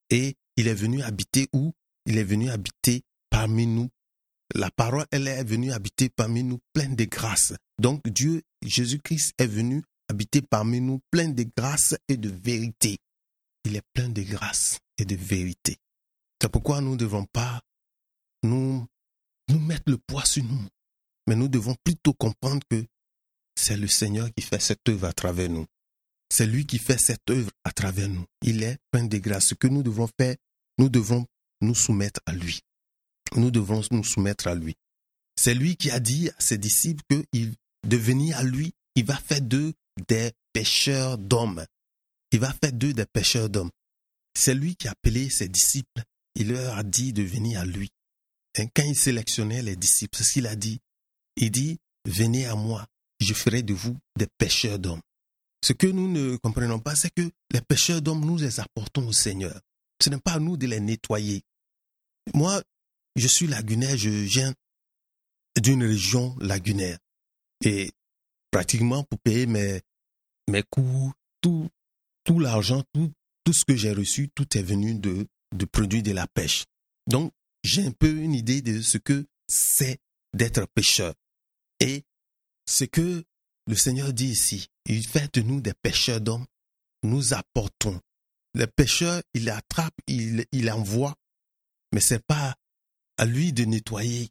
Et 0.09 0.35
il 0.57 0.67
est 0.67 0.73
venu 0.73 1.01
habiter 1.01 1.49
où? 1.53 1.73
Il 2.05 2.17
est 2.17 2.23
venu 2.23 2.49
habiter 2.49 3.03
parmi 3.29 3.67
nous. 3.67 3.89
La 4.53 4.69
parole, 4.71 5.05
elle 5.11 5.27
est 5.27 5.43
venue 5.43 5.71
habiter 5.71 6.09
parmi 6.09 6.43
nous 6.43 6.59
pleine 6.73 6.95
de 6.95 7.05
grâce. 7.05 7.53
Donc 7.79 8.07
Dieu, 8.07 8.43
Jésus-Christ 8.61 9.33
est 9.37 9.47
venu 9.47 9.81
habiter 10.07 10.41
parmi 10.41 10.79
nous 10.81 11.01
plein 11.11 11.29
de 11.29 11.45
grâce 11.57 11.95
et 12.07 12.17
de 12.17 12.29
vérité. 12.29 12.97
Il 13.65 13.75
est 13.75 13.85
plein 13.93 14.09
de 14.09 14.21
grâce 14.21 14.79
et 14.97 15.05
de 15.05 15.15
vérité. 15.15 15.77
C'est 16.41 16.49
pourquoi 16.49 16.81
nous 16.81 16.91
ne 16.91 16.97
devons 16.97 17.25
pas 17.25 17.61
nous, 18.43 18.85
nous 19.49 19.59
mettre 19.59 19.89
le 19.89 19.97
poids 19.97 20.25
sur 20.25 20.43
nous. 20.43 20.67
Mais 21.27 21.35
nous 21.35 21.47
devons 21.47 21.75
plutôt 21.83 22.13
comprendre 22.13 22.61
que 22.69 22.85
c'est 23.55 23.77
le 23.77 23.87
Seigneur 23.87 24.29
qui 24.35 24.43
fait 24.43 24.61
cette 24.61 24.87
œuvre 24.87 25.07
à 25.07 25.13
travers 25.13 25.49
nous. 25.49 25.65
C'est 26.29 26.45
lui 26.45 26.65
qui 26.65 26.77
fait 26.77 26.99
cette 26.99 27.29
œuvre 27.29 27.49
à 27.63 27.71
travers 27.71 28.09
nous. 28.09 28.25
Il 28.41 28.61
est 28.61 28.77
plein 28.91 29.05
de 29.05 29.17
grâce. 29.17 29.47
Ce 29.47 29.55
que 29.55 29.67
nous 29.67 29.81
devons 29.81 30.07
faire, 30.19 30.35
nous 30.77 30.89
devons 30.89 31.25
nous 31.61 31.75
soumettre 31.75 32.19
à 32.25 32.33
lui. 32.33 32.61
Nous 33.35 33.51
devons 33.51 33.81
nous 33.91 34.03
soumettre 34.03 34.47
à 34.47 34.55
lui. 34.55 34.75
C'est 35.35 35.53
lui 35.53 35.75
qui 35.75 35.91
a 35.91 35.99
dit 35.99 36.29
à 36.29 36.35
ses 36.39 36.57
disciples 36.57 37.03
que 37.09 37.37
de 37.87 37.97
venir 37.97 38.37
à 38.37 38.43
lui, 38.43 38.73
il 38.95 39.05
va 39.05 39.15
faire 39.15 39.41
d'eux 39.41 39.73
des 40.07 40.31
pêcheurs 40.53 41.17
d'hommes. 41.17 41.65
Il 42.31 42.39
va 42.39 42.53
faire 42.53 42.73
d'eux 42.73 42.93
des 42.93 43.05
pêcheurs 43.05 43.49
d'hommes. 43.49 43.71
C'est 44.37 44.55
lui 44.55 44.75
qui 44.75 44.87
a 44.87 44.91
appelé 44.91 45.29
ses 45.29 45.47
disciples. 45.47 46.03
Il 46.35 46.49
leur 46.49 46.77
a 46.77 46.83
dit 46.83 47.13
de 47.13 47.23
venir 47.23 47.61
à 47.61 47.65
lui. 47.65 47.89
Et 48.57 48.67
quand 48.73 48.83
il 48.83 48.95
sélectionnait 48.95 49.61
les 49.61 49.75
disciples, 49.75 50.17
c'est 50.17 50.23
ce 50.23 50.33
qu'il 50.33 50.47
a 50.47 50.55
dit. 50.55 50.79
Il 51.37 51.51
dit, 51.51 51.77
venez 52.05 52.45
à 52.45 52.55
moi, 52.55 52.85
je 53.19 53.33
ferai 53.33 53.63
de 53.63 53.73
vous 53.73 53.97
des 54.17 54.27
pêcheurs 54.37 54.79
d'hommes. 54.79 55.01
Ce 55.63 55.73
que 55.73 55.87
nous 55.87 56.09
ne 56.09 56.37
comprenons 56.37 56.79
pas, 56.79 56.95
c'est 56.95 57.09
que 57.09 57.29
les 57.51 57.61
pêcheurs 57.61 58.01
d'hommes, 58.01 58.23
nous 58.25 58.37
les 58.37 58.59
apportons 58.59 59.07
au 59.07 59.13
Seigneur. 59.13 59.59
Ce 60.01 60.09
n'est 60.09 60.19
pas 60.19 60.33
à 60.33 60.39
nous 60.39 60.57
de 60.57 60.67
les 60.67 60.79
nettoyer. 60.79 61.41
Moi, 62.33 62.61
je 63.15 63.27
suis 63.27 63.47
lagunaire, 63.47 63.97
je 63.97 64.09
viens 64.09 64.53
d'une 65.61 65.83
région 65.83 66.35
lagunaire. 66.39 66.97
Et 67.63 67.91
pratiquement 68.51 69.03
pour 69.03 69.19
payer 69.19 69.45
mes, 69.45 69.81
mes 70.49 70.63
coûts, 70.63 71.13
tout, 71.41 71.69
tout 72.23 72.39
l'argent, 72.39 72.83
tout, 72.93 73.11
tout 73.43 73.53
ce 73.53 73.65
que 73.65 73.75
j'ai 73.75 73.91
reçu, 73.91 74.29
tout 74.29 74.57
est 74.57 74.63
venu 74.63 74.95
de, 74.95 75.27
de 75.53 75.65
produits 75.65 76.03
de 76.03 76.11
la 76.11 76.27
pêche. 76.27 76.65
Donc, 77.07 77.31
j'ai 77.63 77.85
un 77.85 77.91
peu 77.91 78.09
une 78.09 78.33
idée 78.33 78.61
de 78.61 78.81
ce 78.81 78.97
que 78.97 79.25
c'est 79.47 79.97
d'être 80.33 80.67
pêcheur. 80.73 81.13
Et 81.79 82.03
ce 82.67 82.83
que 82.83 83.23
le 83.67 83.75
Seigneur 83.75 84.13
dit 84.13 84.27
ici, 84.27 84.67
il 84.85 85.07
fait 85.07 85.33
de 85.33 85.41
nous 85.41 85.61
des 85.61 85.73
pêcheurs 85.73 86.21
d'hommes, 86.21 86.45
nous 87.03 87.33
apportons. 87.33 87.99
Les 88.53 88.67
pêcheurs, 88.67 89.21
il 89.33 89.49
attrape, 89.49 89.93
il, 90.07 90.45
il 90.51 90.71
envoie, 90.71 91.15
mais 91.91 92.01
c'est 92.01 92.23
pas 92.25 92.55
à 93.17 93.25
lui 93.25 93.53
de 93.53 93.65
nettoyer. 93.65 94.29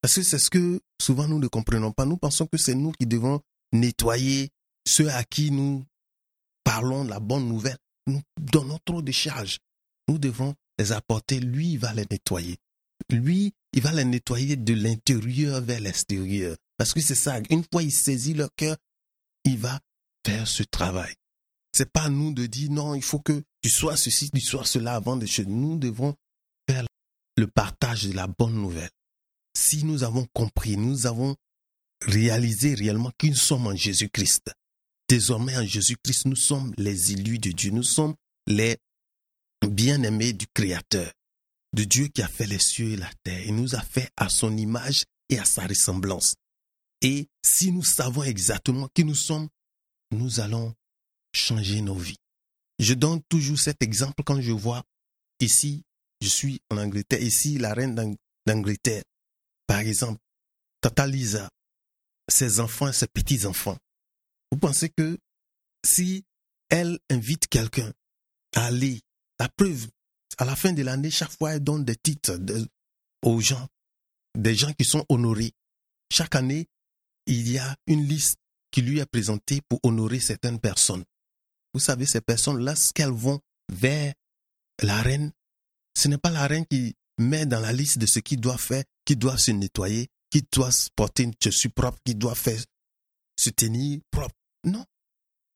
Parce 0.00 0.14
que 0.14 0.22
c'est 0.22 0.38
ce 0.38 0.50
que 0.50 0.80
souvent 1.00 1.26
nous 1.28 1.38
ne 1.38 1.48
comprenons 1.48 1.92
pas. 1.92 2.04
Nous 2.04 2.16
pensons 2.16 2.46
que 2.46 2.58
c'est 2.58 2.74
nous 2.74 2.92
qui 2.92 3.06
devons 3.06 3.40
nettoyer 3.72 4.50
ceux 4.86 5.10
à 5.10 5.24
qui 5.24 5.50
nous 5.50 5.84
parlons 6.64 7.04
la 7.04 7.20
bonne 7.20 7.48
nouvelle. 7.48 7.78
Nous 8.06 8.22
donnons 8.40 8.78
trop 8.84 9.02
de 9.02 9.12
charges. 9.12 9.58
Nous 10.08 10.18
devons 10.18 10.54
les 10.78 10.92
apporter. 10.92 11.40
Lui, 11.40 11.72
il 11.72 11.78
va 11.78 11.92
les 11.92 12.06
nettoyer. 12.10 12.56
Lui, 13.10 13.52
il 13.72 13.82
va 13.82 13.92
les 13.92 14.04
nettoyer 14.04 14.56
de 14.56 14.74
l'intérieur 14.74 15.60
vers 15.60 15.80
l'extérieur. 15.80 16.56
Parce 16.76 16.92
que 16.92 17.00
c'est 17.00 17.14
ça. 17.14 17.40
Une 17.50 17.64
fois 17.72 17.82
il 17.82 17.92
saisit 17.92 18.34
leur 18.34 18.50
cœur, 18.56 18.76
il 19.44 19.58
va 19.58 19.80
faire 20.24 20.46
ce 20.46 20.62
travail. 20.62 21.14
C'est 21.72 21.90
pas 21.90 22.04
à 22.04 22.08
nous 22.08 22.32
de 22.32 22.46
dire 22.46 22.70
non, 22.70 22.94
il 22.94 23.02
faut 23.02 23.18
que 23.18 23.42
tu 23.62 23.70
sois 23.70 23.96
ceci, 23.96 24.30
tu 24.30 24.40
sois 24.40 24.64
cela 24.64 24.94
avant 24.94 25.16
de 25.16 25.26
chez 25.26 25.44
nous. 25.44 25.76
devons 25.76 26.12
faire 26.12 26.16
le 27.36 27.46
partage 27.46 28.04
de 28.04 28.12
la 28.12 28.26
bonne 28.26 28.54
nouvelle. 28.54 28.90
Si 29.56 29.84
nous 29.84 30.02
avons 30.02 30.26
compris, 30.32 30.76
nous 30.76 31.06
avons 31.06 31.36
réalisé 32.02 32.74
réellement 32.74 33.12
que 33.18 33.28
nous 33.28 33.34
sommes 33.34 33.66
en 33.66 33.76
Jésus-Christ. 33.76 34.52
Désormais 35.08 35.56
en 35.56 35.64
Jésus-Christ, 35.64 36.26
nous 36.26 36.36
sommes 36.36 36.74
les 36.76 37.12
élus 37.12 37.38
de 37.38 37.52
Dieu. 37.52 37.70
Nous 37.70 37.82
sommes 37.82 38.14
les 38.46 38.76
bien-aimés 39.66 40.32
du 40.32 40.46
Créateur, 40.52 41.10
de 41.72 41.84
Dieu 41.84 42.08
qui 42.08 42.22
a 42.22 42.28
fait 42.28 42.46
les 42.46 42.58
cieux 42.58 42.92
et 42.92 42.96
la 42.96 43.10
terre 43.22 43.46
et 43.46 43.52
nous 43.52 43.74
a 43.74 43.80
fait 43.80 44.10
à 44.16 44.28
son 44.28 44.56
image 44.56 45.04
et 45.28 45.38
à 45.38 45.44
sa 45.44 45.66
ressemblance. 45.66 46.34
Et 47.02 47.28
si 47.44 47.72
nous 47.72 47.84
savons 47.84 48.22
exactement 48.22 48.88
qui 48.94 49.04
nous 49.04 49.14
sommes, 49.14 49.48
nous 50.10 50.40
allons 50.40 50.74
changer 51.32 51.80
nos 51.82 51.94
vies. 51.94 52.18
Je 52.78 52.94
donne 52.94 53.22
toujours 53.28 53.58
cet 53.58 53.82
exemple 53.82 54.22
quand 54.24 54.40
je 54.40 54.52
vois 54.52 54.82
ici, 55.40 55.84
je 56.26 56.30
suis 56.30 56.60
en 56.70 56.78
Angleterre, 56.78 57.22
ici 57.22 57.56
la 57.56 57.72
reine 57.72 58.16
d'Angleterre, 58.46 59.04
par 59.68 59.78
exemple, 59.78 60.20
Tata 60.80 61.06
Lisa, 61.06 61.48
ses 62.28 62.58
enfants, 62.58 62.92
ses 62.92 63.06
petits-enfants. 63.06 63.78
Vous 64.50 64.58
pensez 64.58 64.88
que 64.90 65.18
si 65.84 66.24
elle 66.68 66.98
invite 67.10 67.46
quelqu'un 67.46 67.92
à 68.56 68.66
aller, 68.66 69.02
la 69.38 69.48
preuve, 69.48 69.86
à 70.38 70.44
la 70.44 70.56
fin 70.56 70.72
de 70.72 70.82
l'année, 70.82 71.12
chaque 71.12 71.30
fois 71.30 71.54
elle 71.54 71.62
donne 71.62 71.84
des 71.84 71.94
titres 71.94 72.36
aux 73.22 73.40
gens, 73.40 73.68
des 74.36 74.56
gens 74.56 74.72
qui 74.72 74.84
sont 74.84 75.06
honorés. 75.08 75.52
Chaque 76.10 76.34
année, 76.34 76.66
il 77.26 77.48
y 77.48 77.58
a 77.58 77.76
une 77.86 78.04
liste 78.04 78.38
qui 78.72 78.82
lui 78.82 78.98
est 78.98 79.06
présentée 79.06 79.60
pour 79.68 79.78
honorer 79.84 80.18
certaines 80.18 80.58
personnes. 80.58 81.04
Vous 81.72 81.80
savez, 81.80 82.04
ces 82.04 82.20
personnes, 82.20 82.64
lorsqu'elles 82.64 83.10
vont 83.10 83.40
vers 83.72 84.12
la 84.82 85.00
reine, 85.02 85.30
ce 85.96 86.08
n'est 86.08 86.18
pas 86.18 86.30
la 86.30 86.46
reine 86.46 86.66
qui 86.66 86.94
met 87.18 87.46
dans 87.46 87.60
la 87.60 87.72
liste 87.72 87.98
de 87.98 88.06
ce 88.06 88.18
qu'il 88.18 88.40
doit 88.40 88.58
faire, 88.58 88.84
qui 89.04 89.16
doit 89.16 89.38
se 89.38 89.50
nettoyer, 89.50 90.08
qui 90.30 90.42
doit 90.52 90.70
porter 90.94 91.22
une 91.22 91.32
chaussure 91.42 91.72
propre, 91.72 91.98
qui 92.04 92.14
doit 92.14 92.34
faire 92.34 92.62
se 93.38 93.50
tenir 93.50 94.00
propre. 94.10 94.34
Non. 94.64 94.84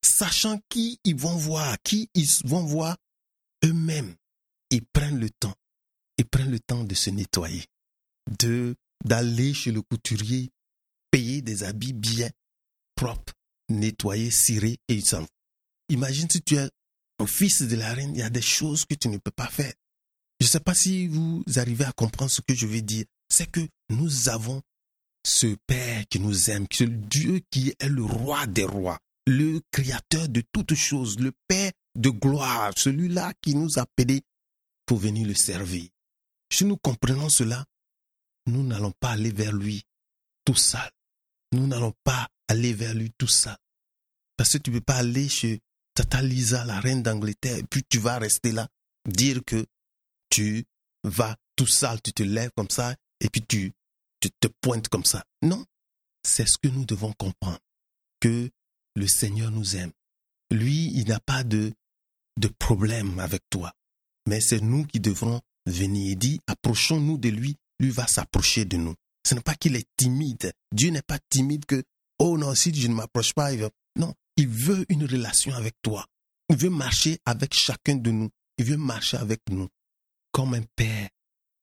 Sachant 0.02 0.58
qui 0.70 0.98
ils 1.04 1.16
vont 1.16 1.36
voir, 1.36 1.76
qui 1.82 2.08
ils 2.14 2.28
vont 2.44 2.64
voir 2.64 2.96
eux-mêmes, 3.64 4.16
ils 4.70 4.84
prennent 4.84 5.18
le 5.18 5.28
temps. 5.28 5.54
Ils 6.16 6.26
prennent 6.26 6.50
le 6.50 6.60
temps 6.60 6.84
de 6.84 6.94
se 6.94 7.10
nettoyer, 7.10 7.64
de 8.38 8.76
d'aller 9.04 9.54
chez 9.54 9.72
le 9.72 9.82
couturier 9.82 10.50
payer 11.10 11.42
des 11.42 11.64
habits 11.64 11.94
bien 11.94 12.30
propres, 12.94 13.32
nettoyés, 13.68 14.30
cirés 14.30 14.78
et 14.88 14.94
ils 14.94 15.04
s'en 15.04 15.26
Imagine 15.88 16.30
si 16.30 16.42
tu 16.42 16.56
es 16.56 16.70
un 17.18 17.26
fils 17.26 17.62
de 17.62 17.76
la 17.76 17.92
reine, 17.92 18.14
il 18.14 18.20
y 18.20 18.22
a 18.22 18.30
des 18.30 18.42
choses 18.42 18.84
que 18.84 18.94
tu 18.94 19.08
ne 19.08 19.18
peux 19.18 19.32
pas 19.32 19.48
faire. 19.48 19.72
Je 20.40 20.46
ne 20.46 20.48
sais 20.48 20.60
pas 20.60 20.74
si 20.74 21.06
vous 21.06 21.44
arrivez 21.56 21.84
à 21.84 21.92
comprendre 21.92 22.30
ce 22.30 22.40
que 22.40 22.54
je 22.54 22.66
veux 22.66 22.80
dire. 22.80 23.04
C'est 23.28 23.50
que 23.50 23.60
nous 23.90 24.28
avons 24.30 24.62
ce 25.24 25.54
Père 25.66 26.04
qui 26.08 26.18
nous 26.18 26.50
aime, 26.50 26.66
ce 26.72 26.84
Dieu 26.84 27.40
qui 27.50 27.74
est 27.78 27.88
le 27.88 28.04
roi 28.04 28.46
des 28.46 28.64
rois, 28.64 28.98
le 29.26 29.60
créateur 29.70 30.28
de 30.28 30.42
toutes 30.52 30.74
choses, 30.74 31.18
le 31.18 31.32
Père 31.46 31.72
de 31.94 32.08
gloire, 32.08 32.72
celui-là 32.76 33.34
qui 33.42 33.54
nous 33.54 33.78
a 33.78 33.82
appelés 33.82 34.22
pour 34.86 34.98
venir 34.98 35.26
le 35.26 35.34
servir. 35.34 35.88
Si 36.52 36.64
nous 36.64 36.78
comprenons 36.78 37.28
cela, 37.28 37.64
nous 38.46 38.62
n'allons 38.62 38.92
pas 38.98 39.10
aller 39.10 39.30
vers 39.30 39.52
lui 39.52 39.82
tout 40.44 40.56
seul. 40.56 40.90
Nous 41.52 41.66
n'allons 41.66 41.94
pas 42.02 42.28
aller 42.48 42.72
vers 42.72 42.94
lui 42.94 43.12
tout 43.18 43.28
ça. 43.28 43.58
Parce 44.36 44.52
que 44.54 44.58
tu 44.58 44.70
ne 44.70 44.78
peux 44.78 44.84
pas 44.84 44.96
aller 44.96 45.28
chez 45.28 45.60
Tata 45.94 46.22
Lisa, 46.22 46.64
la 46.64 46.80
reine 46.80 47.02
d'Angleterre, 47.02 47.58
et 47.58 47.64
puis 47.64 47.82
tu 47.88 47.98
vas 47.98 48.18
rester 48.18 48.52
là, 48.52 48.68
dire 49.06 49.42
que 49.44 49.66
tu 50.30 50.64
vas 51.04 51.36
tout 51.56 51.66
sale, 51.66 52.00
tu 52.00 52.12
te 52.12 52.22
lèves 52.22 52.52
comme 52.56 52.70
ça, 52.70 52.94
et 53.20 53.28
puis 53.28 53.42
tu, 53.42 53.72
te 54.20 54.48
pointes 54.60 54.88
comme 54.88 55.04
ça. 55.04 55.24
Non, 55.42 55.64
c'est 56.24 56.46
ce 56.46 56.58
que 56.58 56.68
nous 56.68 56.84
devons 56.84 57.12
comprendre, 57.12 57.58
que 58.20 58.50
le 58.94 59.06
Seigneur 59.06 59.50
nous 59.50 59.76
aime. 59.76 59.92
Lui, 60.50 60.90
il 60.94 61.08
n'a 61.08 61.20
pas 61.20 61.44
de, 61.44 61.72
de 62.38 62.48
problème 62.48 63.18
avec 63.18 63.42
toi, 63.50 63.72
mais 64.26 64.40
c'est 64.40 64.60
nous 64.60 64.86
qui 64.86 65.00
devrons 65.00 65.40
venir. 65.66 66.12
Il 66.12 66.16
dit, 66.16 66.40
approchons-nous 66.46 67.18
de 67.18 67.28
lui, 67.28 67.56
lui 67.78 67.90
va 67.90 68.06
s'approcher 68.06 68.64
de 68.64 68.76
nous. 68.76 68.94
Ce 69.26 69.34
n'est 69.34 69.42
pas 69.42 69.54
qu'il 69.54 69.76
est 69.76 69.88
timide. 69.96 70.52
Dieu 70.72 70.90
n'est 70.90 71.02
pas 71.02 71.18
timide 71.28 71.66
que, 71.66 71.82
oh 72.18 72.38
non, 72.38 72.54
si 72.54 72.74
je 72.74 72.88
ne 72.88 72.94
m'approche 72.94 73.34
pas, 73.34 73.52
il 73.52 73.60
veut... 73.60 73.70
Non, 73.96 74.14
il 74.36 74.48
veut 74.48 74.86
une 74.88 75.04
relation 75.04 75.54
avec 75.54 75.74
toi. 75.82 76.06
Il 76.48 76.56
veut 76.56 76.70
marcher 76.70 77.18
avec 77.26 77.52
chacun 77.54 77.96
de 77.96 78.10
nous. 78.10 78.30
Il 78.56 78.64
veut 78.64 78.76
marcher 78.76 79.18
avec 79.18 79.40
nous 79.50 79.68
comme 80.32 80.54
un 80.54 80.62
père 80.76 81.08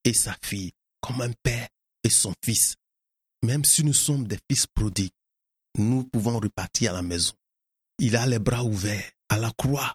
et 0.03 0.13
sa 0.13 0.35
fille, 0.43 0.71
comme 1.01 1.21
un 1.21 1.31
père 1.43 1.67
et 2.03 2.09
son 2.09 2.33
fils. 2.43 2.75
Même 3.43 3.65
si 3.65 3.83
nous 3.83 3.93
sommes 3.93 4.27
des 4.27 4.39
fils 4.49 4.67
prodigues, 4.67 5.11
nous 5.77 6.03
pouvons 6.05 6.39
repartir 6.39 6.91
à 6.91 6.95
la 6.95 7.01
maison. 7.01 7.33
Il 7.99 8.15
a 8.15 8.25
les 8.25 8.39
bras 8.39 8.63
ouverts. 8.63 9.11
À 9.29 9.37
la 9.37 9.51
croix, 9.51 9.93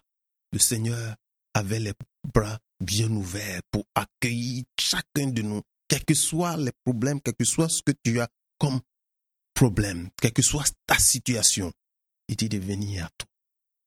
le 0.51 0.59
Seigneur 0.59 1.15
avait 1.53 1.79
les 1.79 1.93
bras 2.33 2.59
bien 2.79 3.09
ouverts 3.11 3.61
pour 3.71 3.83
accueillir 3.95 4.63
chacun 4.79 5.27
de 5.27 5.41
nous 5.41 5.61
quels 5.87 6.05
que 6.05 6.13
soient 6.13 6.57
les 6.57 6.71
problèmes, 6.85 7.21
quel 7.21 7.35
que 7.35 7.45
soit 7.45 7.69
ce 7.69 7.81
que 7.81 7.93
tu 8.03 8.19
as 8.19 8.27
comme 8.57 8.79
problème, 9.53 10.09
quelle 10.21 10.33
que 10.33 10.41
soit 10.41 10.71
ta 10.85 10.97
situation, 10.97 11.71
il 12.27 12.35
dit 12.35 12.49
de 12.49 12.57
venir 12.57 13.05
à 13.05 13.09
toi. 13.17 13.29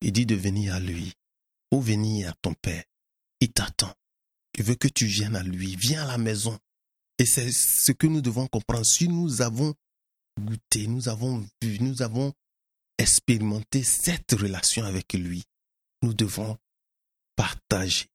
Il 0.00 0.12
dit 0.12 0.26
de 0.26 0.34
venir 0.34 0.74
à 0.74 0.80
lui 0.80 1.12
ou 1.72 1.80
venir 1.80 2.30
à 2.30 2.34
ton 2.42 2.54
Père. 2.54 2.84
Il 3.40 3.52
t'attend. 3.52 3.92
Il 4.56 4.64
veut 4.64 4.74
que 4.74 4.88
tu 4.88 5.06
viennes 5.06 5.36
à 5.36 5.42
lui. 5.42 5.76
Viens 5.76 6.02
à 6.02 6.06
la 6.06 6.18
maison. 6.18 6.58
Et 7.18 7.26
c'est 7.26 7.52
ce 7.52 7.92
que 7.92 8.06
nous 8.06 8.20
devons 8.20 8.46
comprendre. 8.46 8.84
Si 8.84 9.08
nous 9.08 9.40
avons 9.42 9.74
goûté, 10.40 10.86
nous 10.86 11.08
avons 11.08 11.46
vu, 11.62 11.78
nous 11.80 12.02
avons 12.02 12.32
expérimenté 12.98 13.82
cette 13.82 14.32
relation 14.32 14.84
avec 14.84 15.12
lui, 15.12 15.44
nous 16.02 16.14
devons 16.14 16.56
partager. 17.36 18.06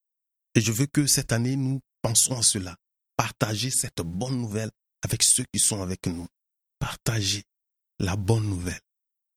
Et 0.56 0.62
je 0.62 0.72
veux 0.72 0.88
que 0.88 1.08
cette 1.08 1.32
année, 1.32 1.56
nous 1.56 1.80
pensons 2.02 2.38
à 2.38 2.44
cela 2.44 2.76
partager 3.16 3.70
cette 3.70 4.02
bonne 4.02 4.38
nouvelle 4.38 4.72
avec 5.04 5.24
ceux 5.24 5.46
qui 5.54 5.60
sont 5.60 5.82
avec 5.82 6.08
nous. 6.08 6.28
Partager 6.80 7.44
la 8.00 8.16
bonne 8.16 8.48
nouvelle 8.48 8.82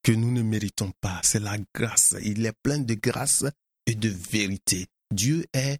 que 0.02 0.12
nous 0.12 0.32
ne 0.32 0.42
méritons 0.42 0.92
pas. 1.00 1.20
C'est 1.22 1.40
la 1.40 1.58
grâce. 1.74 2.14
Il 2.22 2.44
est 2.46 2.56
plein 2.62 2.78
de 2.78 2.94
grâce 2.94 3.44
et 3.86 3.94
de 3.94 4.08
vérité. 4.08 4.86
Dieu 5.10 5.44
est 5.52 5.78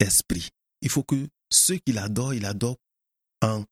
esprit. 0.00 0.50
Il 0.82 0.90
faut 0.90 1.02
que 1.02 1.28
ceux 1.50 1.78
qui 1.78 1.92
l'adorent, 1.92 2.34
il 2.34 2.44
adorent 2.44 2.78
en 3.42 3.64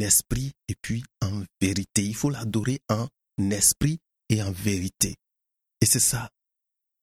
esprit 0.00 0.52
et 0.68 0.74
puis 0.80 1.02
en 1.20 1.44
vérité. 1.60 2.04
Il 2.04 2.14
faut 2.14 2.30
l'adorer 2.30 2.80
en 2.88 3.08
esprit 3.50 3.98
et 4.28 4.42
en 4.42 4.52
vérité. 4.52 5.16
Et 5.80 5.86
c'est 5.86 6.00
ça. 6.00 6.30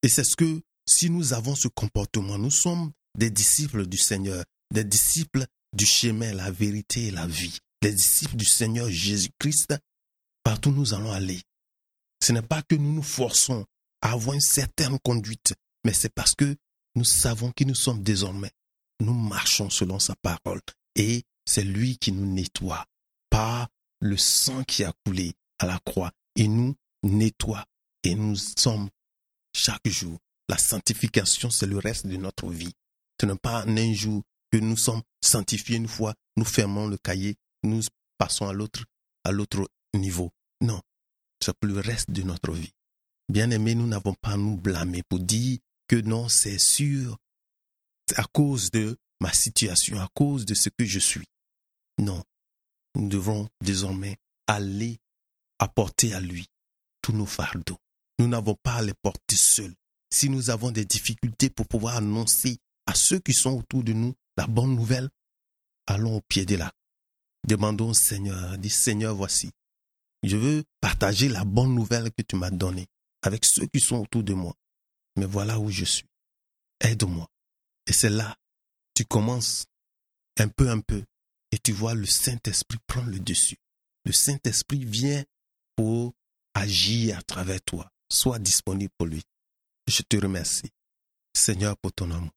Et 0.03 0.09
c'est 0.09 0.23
ce 0.23 0.35
que, 0.35 0.61
si 0.87 1.09
nous 1.09 1.33
avons 1.33 1.55
ce 1.55 1.67
comportement, 1.67 2.37
nous 2.37 2.51
sommes 2.51 2.91
des 3.17 3.29
disciples 3.29 3.87
du 3.87 3.97
Seigneur, 3.97 4.43
des 4.71 4.83
disciples 4.83 5.45
du 5.73 5.85
chemin, 5.85 6.33
la 6.33 6.51
vérité 6.51 7.07
et 7.07 7.11
la 7.11 7.27
vie. 7.27 7.57
Les 7.81 7.93
disciples 7.93 8.35
du 8.35 8.45
Seigneur 8.45 8.89
Jésus-Christ, 8.89 9.75
partout 10.43 10.71
nous 10.71 10.93
allons 10.93 11.11
aller. 11.11 11.41
Ce 12.23 12.31
n'est 12.31 12.41
pas 12.41 12.61
que 12.63 12.75
nous 12.75 12.93
nous 12.93 13.03
forçons 13.03 13.65
à 14.01 14.13
avoir 14.13 14.35
une 14.35 14.41
certaine 14.41 14.97
conduite, 14.99 15.53
mais 15.83 15.93
c'est 15.93 16.13
parce 16.13 16.33
que 16.35 16.55
nous 16.95 17.03
savons 17.05 17.51
qui 17.51 17.65
nous 17.65 17.75
sommes 17.75 18.03
désormais. 18.03 18.51
Nous 18.99 19.13
marchons 19.13 19.69
selon 19.69 19.99
sa 19.99 20.15
parole 20.15 20.61
et 20.95 21.23
c'est 21.45 21.63
lui 21.63 21.97
qui 21.97 22.11
nous 22.11 22.25
nettoie 22.25 22.85
par 23.29 23.67
le 23.99 24.17
sang 24.17 24.63
qui 24.63 24.83
a 24.83 24.93
coulé 25.05 25.33
à 25.59 25.65
la 25.65 25.79
croix. 25.85 26.11
et 26.37 26.47
nous 26.47 26.75
nettoie 27.03 27.65
et 28.03 28.15
nous 28.15 28.35
sommes 28.35 28.89
chaque 29.53 29.87
jour. 29.87 30.19
La 30.49 30.57
sanctification, 30.57 31.49
c'est 31.49 31.65
le 31.65 31.77
reste 31.77 32.07
de 32.07 32.17
notre 32.17 32.49
vie. 32.49 32.73
Ce 33.19 33.25
n'est 33.25 33.35
pas 33.35 33.63
un 33.65 33.93
jour 33.93 34.21
que 34.51 34.57
nous 34.57 34.77
sommes 34.77 35.01
sanctifiés 35.21 35.77
une 35.77 35.87
fois, 35.87 36.13
nous 36.35 36.45
fermons 36.45 36.87
le 36.87 36.97
cahier, 36.97 37.35
nous 37.63 37.81
passons 38.17 38.47
à 38.47 38.53
l'autre, 38.53 38.83
à 39.23 39.31
l'autre 39.31 39.67
niveau. 39.93 40.31
Non. 40.61 40.81
c'est 41.43 41.57
pour 41.57 41.69
le 41.69 41.79
reste 41.79 42.11
de 42.11 42.21
notre 42.21 42.51
vie. 42.51 42.73
Bien 43.27 43.49
aimé, 43.49 43.75
nous 43.75 43.87
n'avons 43.87 44.13
pas 44.13 44.31
à 44.31 44.37
nous 44.37 44.55
blâmer 44.55 45.03
pour 45.03 45.19
dire 45.19 45.59
que 45.87 45.95
non, 45.95 46.29
c'est 46.29 46.59
sûr, 46.59 47.17
à 48.15 48.23
cause 48.23 48.71
de 48.71 48.97
ma 49.19 49.33
situation, 49.33 49.99
à 49.99 50.09
cause 50.13 50.45
de 50.45 50.53
ce 50.53 50.69
que 50.69 50.85
je 50.85 50.99
suis. 50.99 51.27
Non, 51.99 52.23
nous 52.95 53.07
devons 53.07 53.47
désormais 53.61 54.17
aller 54.47 54.99
apporter 55.59 56.13
à 56.13 56.19
lui 56.19 56.47
tous 57.01 57.13
nos 57.13 57.25
fardeaux. 57.25 57.77
Nous 58.19 58.27
n'avons 58.27 58.55
pas 58.55 58.75
à 58.75 58.81
les 58.81 58.93
porter 58.93 59.35
seuls. 59.35 59.73
Si 60.09 60.29
nous 60.29 60.49
avons 60.49 60.71
des 60.71 60.85
difficultés 60.85 61.49
pour 61.49 61.67
pouvoir 61.67 61.97
annoncer 61.97 62.57
à 62.85 62.93
ceux 62.95 63.19
qui 63.19 63.33
sont 63.33 63.57
autour 63.59 63.83
de 63.83 63.93
nous 63.93 64.13
la 64.37 64.47
bonne 64.47 64.75
nouvelle, 64.75 65.09
allons 65.87 66.17
au 66.17 66.21
pied 66.21 66.45
de 66.45 66.55
la. 66.55 66.71
Demandons 67.47 67.89
au 67.89 67.93
Seigneur, 67.93 68.57
dis 68.57 68.69
Seigneur, 68.69 69.15
voici. 69.15 69.51
Je 70.23 70.37
veux 70.37 70.63
partager 70.81 71.29
la 71.29 71.43
bonne 71.43 71.75
nouvelle 71.75 72.11
que 72.11 72.23
tu 72.23 72.35
m'as 72.35 72.49
donnée 72.49 72.87
avec 73.21 73.45
ceux 73.45 73.67
qui 73.67 73.79
sont 73.79 73.97
autour 73.97 74.23
de 74.23 74.33
moi. 74.33 74.55
Mais 75.15 75.25
voilà 75.25 75.59
où 75.59 75.69
je 75.69 75.85
suis. 75.85 76.07
Aide-moi. 76.81 77.27
Et 77.87 77.93
c'est 77.93 78.09
là, 78.09 78.35
tu 78.93 79.05
commences 79.05 79.65
un 80.37 80.47
peu, 80.47 80.69
un 80.69 80.81
peu, 80.81 81.03
et 81.51 81.57
tu 81.57 81.71
vois 81.71 81.93
le 81.93 82.05
Saint-Esprit 82.05 82.79
prendre 82.87 83.09
le 83.09 83.19
dessus. 83.19 83.57
Le 84.03 84.11
Saint-Esprit 84.11 84.83
vient 84.83 85.23
pour 85.75 86.13
agir 86.53 87.17
à 87.19 87.21
travers 87.21 87.61
toi. 87.61 87.89
Sois 88.11 88.39
disponible 88.39 88.93
pour 88.97 89.07
lui. 89.07 89.23
Je 89.87 90.01
te 90.01 90.17
remercie, 90.17 90.71
Seigneur, 91.33 91.77
pour 91.77 91.93
ton 91.93 92.11
amour. 92.11 92.31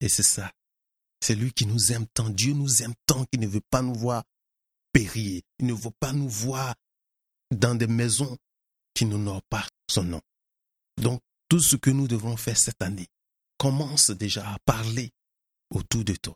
Et 0.00 0.08
c'est 0.08 0.22
ça. 0.22 0.52
C'est 1.20 1.34
lui 1.34 1.52
qui 1.52 1.66
nous 1.66 1.92
aime 1.92 2.06
tant. 2.14 2.28
Dieu 2.28 2.52
nous 2.52 2.82
aime 2.82 2.94
tant 3.06 3.24
qu'il 3.26 3.40
ne 3.40 3.46
veut 3.46 3.62
pas 3.70 3.82
nous 3.82 3.94
voir 3.94 4.24
périr. 4.92 5.42
Il 5.58 5.66
ne 5.66 5.74
veut 5.74 5.92
pas 6.00 6.12
nous 6.12 6.28
voir 6.28 6.74
dans 7.50 7.74
des 7.74 7.86
maisons 7.86 8.36
qui 8.94 9.04
n'honorent 9.04 9.44
pas 9.48 9.66
son 9.88 10.04
nom. 10.04 10.20
Donc, 11.00 11.22
tout 11.52 11.60
ce 11.60 11.76
que 11.76 11.90
nous 11.90 12.08
devons 12.08 12.38
faire 12.38 12.56
cette 12.56 12.80
année, 12.80 13.08
commence 13.58 14.08
déjà 14.10 14.54
à 14.54 14.58
parler 14.64 15.12
autour 15.68 16.02
de 16.02 16.14
toi, 16.14 16.34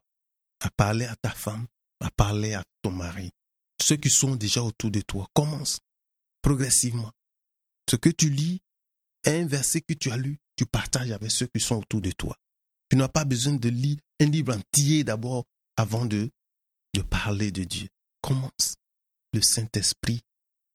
à 0.60 0.68
parler 0.68 1.06
à 1.06 1.16
ta 1.16 1.30
femme, 1.30 1.66
à 2.00 2.10
parler 2.10 2.52
à 2.52 2.62
ton 2.82 2.90
mari. 2.90 3.30
Ceux 3.80 3.96
qui 3.96 4.10
sont 4.10 4.36
déjà 4.36 4.62
autour 4.62 4.90
de 4.90 5.00
toi, 5.00 5.26
commence 5.32 5.78
progressivement. 6.42 7.10
Ce 7.90 7.96
que 7.96 8.10
tu 8.10 8.28
lis, 8.28 8.60
un 9.24 9.46
verset 9.46 9.80
que 9.80 9.94
tu 9.94 10.10
as 10.10 10.18
lu, 10.18 10.36
tu 10.54 10.66
partages 10.66 11.10
avec 11.10 11.30
ceux 11.30 11.46
qui 11.46 11.60
sont 11.62 11.76
autour 11.76 12.02
de 12.02 12.10
toi. 12.10 12.36
Tu 12.90 12.98
n'as 12.98 13.08
pas 13.08 13.24
besoin 13.24 13.54
de 13.54 13.70
lire 13.70 13.96
un 14.20 14.26
livre 14.26 14.54
entier 14.54 15.02
d'abord 15.02 15.46
avant 15.78 16.04
de, 16.04 16.30
de 16.92 17.00
parler 17.00 17.50
de 17.52 17.64
Dieu. 17.64 17.88
Commence. 18.20 18.76
Le 19.32 19.40
Saint-Esprit 19.40 20.20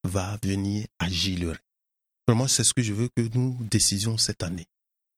va 0.03 0.39
venir 0.41 0.87
agir. 0.97 1.55
Vraiment, 2.31 2.47
c'est 2.47 2.63
ce 2.63 2.73
que 2.73 2.81
je 2.81 2.93
veux 2.93 3.09
que 3.09 3.23
nous 3.37 3.57
décisions 3.69 4.17
cette 4.17 4.41
année. 4.41 4.65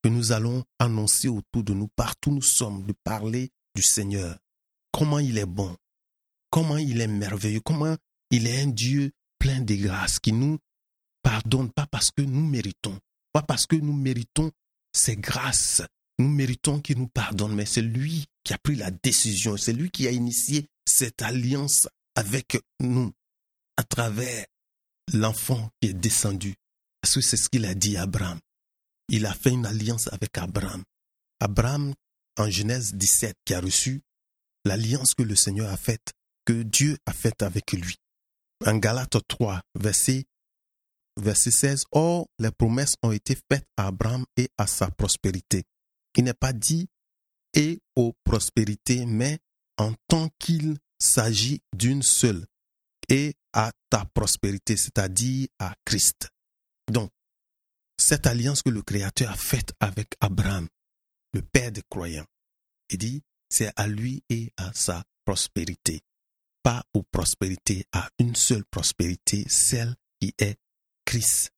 Que 0.01 0.09
nous 0.09 0.31
allons 0.31 0.63
annoncer 0.79 1.27
autour 1.27 1.61
de 1.63 1.71
nous, 1.71 1.87
partout 1.95 2.31
où 2.31 2.33
nous 2.33 2.41
sommes, 2.41 2.83
de 2.87 2.93
parler 3.03 3.51
du 3.75 3.83
Seigneur. 3.83 4.35
Comment 4.91 5.19
il 5.19 5.37
est 5.37 5.45
bon. 5.45 5.77
Comment 6.49 6.77
il 6.77 7.01
est 7.01 7.07
merveilleux. 7.07 7.59
Comment 7.59 7.95
il 8.31 8.47
est 8.47 8.63
un 8.63 8.65
Dieu 8.65 9.11
plein 9.37 9.61
de 9.61 9.75
grâce 9.75 10.17
qui 10.17 10.33
nous 10.33 10.57
pardonne 11.21 11.71
pas 11.71 11.85
parce 11.85 12.09
que 12.09 12.23
nous 12.23 12.47
méritons, 12.47 12.97
pas 13.31 13.43
parce 13.43 13.67
que 13.67 13.75
nous 13.75 13.93
méritons 13.93 14.49
ses 14.91 15.15
grâces, 15.15 15.83
nous 16.17 16.29
méritons 16.29 16.79
qu'il 16.79 16.97
nous 16.97 17.09
pardonne, 17.09 17.53
mais 17.53 17.67
c'est 17.67 17.83
lui 17.83 18.25
qui 18.43 18.55
a 18.55 18.57
pris 18.57 18.75
la 18.75 18.89
décision, 18.89 19.55
c'est 19.55 19.73
lui 19.73 19.91
qui 19.91 20.07
a 20.07 20.11
initié 20.11 20.65
cette 20.87 21.21
alliance 21.21 21.87
avec 22.15 22.57
nous 22.79 23.11
à 23.77 23.83
travers 23.83 24.47
l'enfant 25.13 25.69
qui 25.79 25.89
est 25.89 25.93
descendu. 25.93 26.55
Parce 27.03 27.15
que 27.15 27.21
c'est 27.21 27.35
ce 27.35 27.49
qu'il 27.49 27.65
a 27.65 27.75
dit 27.75 27.97
à 27.97 28.03
Abraham. 28.03 28.39
Il 29.09 29.25
a 29.25 29.33
fait 29.33 29.49
une 29.49 29.65
alliance 29.65 30.07
avec 30.13 30.37
Abraham. 30.37 30.83
Abraham, 31.41 31.93
en 32.37 32.49
Genèse 32.49 32.93
17, 32.93 33.35
qui 33.43 33.53
a 33.53 33.59
reçu 33.59 34.01
l'alliance 34.63 35.13
que 35.13 35.23
le 35.23 35.35
Seigneur 35.35 35.69
a 35.69 35.75
faite, 35.75 36.13
que 36.45 36.63
Dieu 36.63 36.97
a 37.05 37.11
faite 37.11 37.43
avec 37.43 37.73
lui. 37.73 37.97
En 38.65 38.77
Galates 38.77 39.17
3, 39.27 39.59
verset, 39.75 40.23
verset 41.17 41.51
16, 41.51 41.83
Or, 41.91 42.29
les 42.39 42.51
promesses 42.51 42.95
ont 43.03 43.11
été 43.11 43.37
faites 43.51 43.67
à 43.75 43.87
Abraham 43.87 44.23
et 44.37 44.47
à 44.57 44.65
sa 44.65 44.89
prospérité. 44.89 45.63
Il 46.15 46.23
n'est 46.23 46.33
pas 46.33 46.53
dit 46.53 46.87
et 47.53 47.81
aux 47.97 48.13
prospérités, 48.23 49.05
mais 49.05 49.39
en 49.77 49.93
tant 50.07 50.29
qu'il 50.39 50.77
s'agit 51.01 51.59
d'une 51.75 52.01
seule, 52.01 52.45
et 53.09 53.33
à 53.51 53.73
ta 53.89 54.05
prospérité, 54.05 54.77
c'est-à-dire 54.77 55.49
à 55.59 55.75
Christ. 55.83 56.29
Donc, 56.91 57.11
cette 57.97 58.27
alliance 58.27 58.61
que 58.61 58.69
le 58.69 58.81
Créateur 58.81 59.31
a 59.31 59.35
faite 59.35 59.73
avec 59.79 60.15
Abraham, 60.19 60.67
le 61.33 61.41
père 61.41 61.71
des 61.71 61.83
croyants, 61.89 62.27
il 62.89 62.97
dit, 62.97 63.23
c'est 63.49 63.71
à 63.75 63.87
lui 63.87 64.23
et 64.29 64.51
à 64.57 64.73
sa 64.73 65.03
prospérité, 65.25 66.01
pas 66.63 66.83
aux 66.93 67.03
prospérités, 67.03 67.85
à 67.91 68.09
une 68.19 68.35
seule 68.35 68.65
prospérité, 68.65 69.45
celle 69.47 69.95
qui 70.19 70.33
est 70.37 70.57
Christ, 71.05 71.51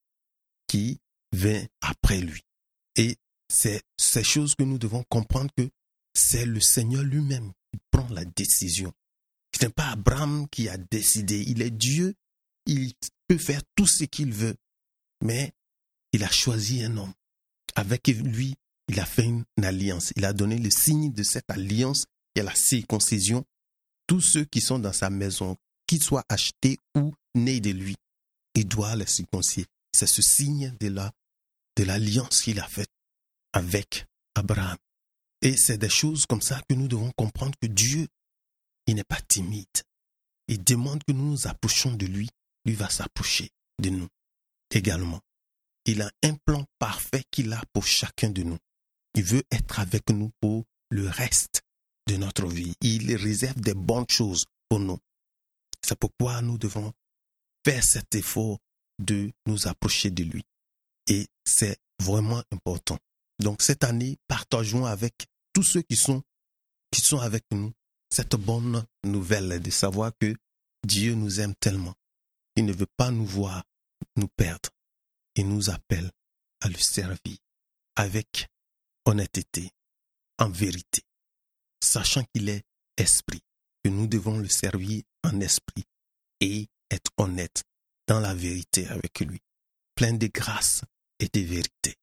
qui 0.68 1.00
vient 1.32 1.66
après 1.82 2.20
lui. 2.20 2.42
Et 2.96 3.18
c'est 3.50 3.82
ces 3.98 4.24
choses 4.24 4.56
que 4.56 4.64
nous 4.64 4.78
devons 4.78 5.04
comprendre 5.10 5.52
que 5.56 5.70
c'est 6.14 6.46
le 6.46 6.60
Seigneur 6.60 7.04
lui-même 7.04 7.52
qui 7.72 7.80
prend 7.92 8.08
la 8.10 8.26
décision. 8.26 8.94
Ce 9.56 9.66
n'est 9.66 9.72
pas 9.72 9.92
Abraham 9.92 10.48
qui 10.50 10.70
a 10.70 10.78
décidé, 10.78 11.44
il 11.48 11.62
est 11.62 11.72
Dieu, 11.72 12.16
il 12.66 12.94
peut 13.28 13.38
faire 13.38 13.62
tout 13.76 13.88
ce 13.88 14.04
qu'il 14.06 14.34
veut, 14.34 14.56
mais 15.26 15.52
il 16.14 16.24
a 16.24 16.30
choisi 16.30 16.84
un 16.84 16.96
homme. 16.98 17.14
Avec 17.76 18.08
lui, 18.08 18.56
il 18.88 19.00
a 19.00 19.06
fait 19.06 19.26
une, 19.26 19.44
alliance, 19.64 20.14
il 20.16 20.24
a 20.24 20.34
donné 20.34 20.58
le 20.58 20.70
signe 20.70 21.12
de 21.12 21.24
cette 21.24 21.50
alliance 21.50 22.06
et 22.36 22.44
la 22.44 22.54
circoncision. 22.54 23.44
Tous 24.08 24.22
ceux 24.22 24.46
qui 24.46 24.62
sont 24.62 24.80
dans 24.80 24.94
sa 24.94 25.10
maison, 25.10 25.58
qu'ils 25.88 26.04
soient 26.04 26.26
achetés 26.30 26.78
ou 26.96 27.14
nés 27.34 27.60
de 27.60 27.72
lui, 27.72 27.96
il 28.54 28.68
doit 28.68 28.96
les 28.96 29.08
circoncire. 29.08 29.66
C'est 29.92 30.08
ce 30.08 30.22
signe 30.22 30.76
de 30.80 30.88
la 30.88 31.12
de 31.78 31.84
l'alliance 31.84 32.42
qu'il 32.42 32.60
a 32.62 32.68
faite 32.68 32.92
avec 33.52 34.06
Abraham. 34.36 34.78
Et 35.42 35.58
c'est 35.58 35.78
des 35.78 35.90
choses 35.90 36.26
comme 36.26 36.42
ça 36.42 36.62
que 36.70 36.74
nous 36.74 36.88
devons 36.88 37.12
comprendre 37.18 37.58
que 37.62 37.68
Dieu, 37.68 38.08
il 38.88 38.96
n'est 38.96 39.04
pas 39.04 39.20
timide. 39.20 39.68
Il 40.48 40.64
demande 40.64 41.04
que 41.04 41.12
nous 41.12 41.32
nous 41.32 41.48
approchions 41.48 41.94
de 41.94 42.06
lui, 42.06 42.30
lui 42.64 42.76
va 42.76 42.90
s'approcher 42.90 43.50
de 43.82 43.90
nous 43.90 44.08
également. 44.76 45.22
Il 45.86 46.02
a 46.02 46.12
un 46.24 46.36
plan 46.46 46.66
parfait 46.80 47.24
qu'il 47.32 47.54
a 47.54 47.62
pour 47.74 47.86
chacun 47.86 48.30
de 48.30 48.44
nous. 48.44 48.58
Il 49.14 49.24
veut 49.24 49.44
être 49.52 49.80
avec 49.80 50.10
nous 50.10 50.32
pour 50.42 50.66
le 50.90 51.08
reste 51.08 51.62
de 52.08 52.18
notre 52.18 52.48
vie. 52.48 52.76
Il 52.82 53.16
réserve 53.16 53.60
des 53.62 53.74
bonnes 53.74 54.10
choses 54.10 54.46
pour 54.70 54.80
nous. 54.80 54.98
C'est 55.82 55.98
pourquoi 55.98 56.42
nous 56.42 56.58
devons 56.58 56.92
faire 57.64 57.84
cet 57.84 58.16
effort 58.16 58.60
de 59.00 59.32
nous 59.46 59.68
approcher 59.68 60.10
de 60.10 60.24
lui. 60.24 60.44
Et 61.08 61.28
c'est 61.46 61.78
vraiment 62.02 62.44
important. 62.52 62.98
Donc 63.40 63.62
cette 63.62 63.84
année, 63.84 64.18
partageons 64.28 64.86
avec 64.86 65.14
tous 65.54 65.64
ceux 65.64 65.82
qui 65.82 65.96
sont, 65.96 66.24
qui 66.92 67.02
sont 67.02 67.20
avec 67.20 67.44
nous 67.52 67.72
cette 68.10 68.36
bonne 68.36 68.86
nouvelle 69.04 69.62
de 69.62 69.70
savoir 69.70 70.12
que 70.20 70.36
Dieu 70.86 71.14
nous 71.16 71.40
aime 71.40 71.56
tellement. 71.56 71.94
Il 72.56 72.66
ne 72.66 72.74
veut 72.74 72.88
pas 72.98 73.12
nous 73.12 73.26
voir 73.26 73.64
nous 74.15 74.28
perdre. 74.36 74.69
Il 75.36 75.47
nous 75.47 75.69
appelle 75.69 76.12
à 76.62 76.69
le 76.69 76.78
servir 76.78 77.38
avec 77.95 78.47
honnêteté, 79.06 79.71
en 80.39 80.49
vérité, 80.49 81.01
sachant 81.82 82.23
qu'il 82.34 82.49
est 82.49 82.63
esprit, 82.97 83.41
que 83.84 83.89
nous 83.89 84.08
devons 84.08 84.38
le 84.38 84.49
servir 84.49 85.04
en 85.23 85.39
esprit 85.39 85.86
et 86.41 86.67
être 86.89 87.12
honnête 87.17 87.63
dans 88.08 88.19
la 88.19 88.34
vérité 88.34 88.88
avec 88.88 89.19
lui, 89.19 89.39
plein 89.95 90.13
de 90.13 90.28
grâce 90.28 90.82
et 91.19 91.28
de 91.32 91.39
vérité. 91.39 91.95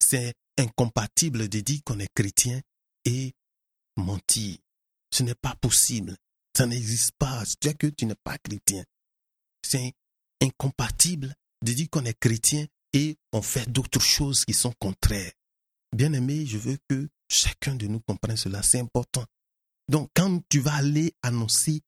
C'est 0.00 0.34
incompatible 0.58 1.48
de 1.48 1.60
dire 1.60 1.80
qu'on 1.84 1.98
est 1.98 2.12
chrétien 2.14 2.60
et 3.04 3.32
mentir. 3.96 4.58
Ce 5.12 5.22
n'est 5.22 5.34
pas 5.34 5.54
possible. 5.60 6.16
Ça 6.56 6.66
n'existe 6.66 7.12
pas. 7.18 7.42
C'est 7.44 7.76
que 7.76 7.86
tu 7.86 8.06
n'es 8.06 8.14
pas 8.22 8.38
chrétien. 8.38 8.84
C'est 9.62 9.92
incompatible 10.42 11.34
de 11.62 11.72
dire 11.72 11.88
qu'on 11.90 12.04
est 12.04 12.18
chrétien 12.18 12.66
et 12.92 13.16
on 13.32 13.42
fait 13.42 13.70
d'autres 13.70 14.00
choses 14.00 14.44
qui 14.44 14.54
sont 14.54 14.72
contraires. 14.78 15.32
Bien 15.94 16.12
aimé, 16.12 16.46
je 16.46 16.58
veux 16.58 16.78
que 16.88 17.08
chacun 17.28 17.74
de 17.74 17.86
nous 17.86 18.00
comprenne 18.00 18.36
cela. 18.36 18.62
C'est 18.62 18.80
important. 18.80 19.24
Donc, 19.88 20.10
quand 20.14 20.40
tu 20.48 20.60
vas 20.60 20.74
aller 20.74 21.14
annoncer 21.22 21.82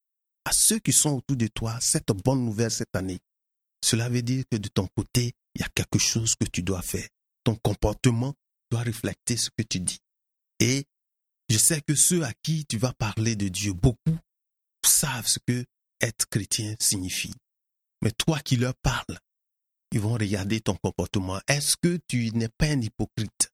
à 0.44 0.52
ceux 0.52 0.78
qui 0.80 0.92
sont 0.92 1.10
autour 1.10 1.36
de 1.36 1.46
toi 1.48 1.78
cette 1.80 2.08
bonne 2.08 2.44
nouvelle 2.44 2.70
cette 2.70 2.94
année, 2.94 3.20
cela 3.84 4.08
veut 4.08 4.22
dire 4.22 4.44
que 4.50 4.56
de 4.56 4.68
ton 4.68 4.88
côté, 4.96 5.32
il 5.54 5.60
y 5.60 5.64
a 5.64 5.68
quelque 5.68 5.98
chose 5.98 6.34
que 6.34 6.46
tu 6.46 6.62
dois 6.62 6.82
faire. 6.82 7.08
Ton 7.44 7.56
comportement 7.56 8.34
dois 8.70 8.82
refléter 8.82 9.36
ce 9.36 9.50
que 9.50 9.62
tu 9.62 9.80
dis. 9.80 9.98
Et 10.58 10.84
je 11.48 11.58
sais 11.58 11.80
que 11.80 11.94
ceux 11.94 12.24
à 12.24 12.32
qui 12.42 12.64
tu 12.66 12.78
vas 12.78 12.92
parler 12.92 13.36
de 13.36 13.48
Dieu, 13.48 13.72
beaucoup 13.72 14.18
savent 14.84 15.26
ce 15.26 15.38
que 15.46 15.64
être 16.00 16.26
chrétien 16.28 16.74
signifie. 16.80 17.34
Mais 18.02 18.10
toi 18.12 18.40
qui 18.40 18.56
leur 18.56 18.74
parles, 18.76 19.18
ils 19.92 20.00
vont 20.00 20.14
regarder 20.14 20.60
ton 20.60 20.74
comportement. 20.74 21.38
Est-ce 21.46 21.76
que 21.76 21.98
tu 22.08 22.30
n'es 22.32 22.48
pas 22.48 22.66
un 22.66 22.80
hypocrite 22.80 23.50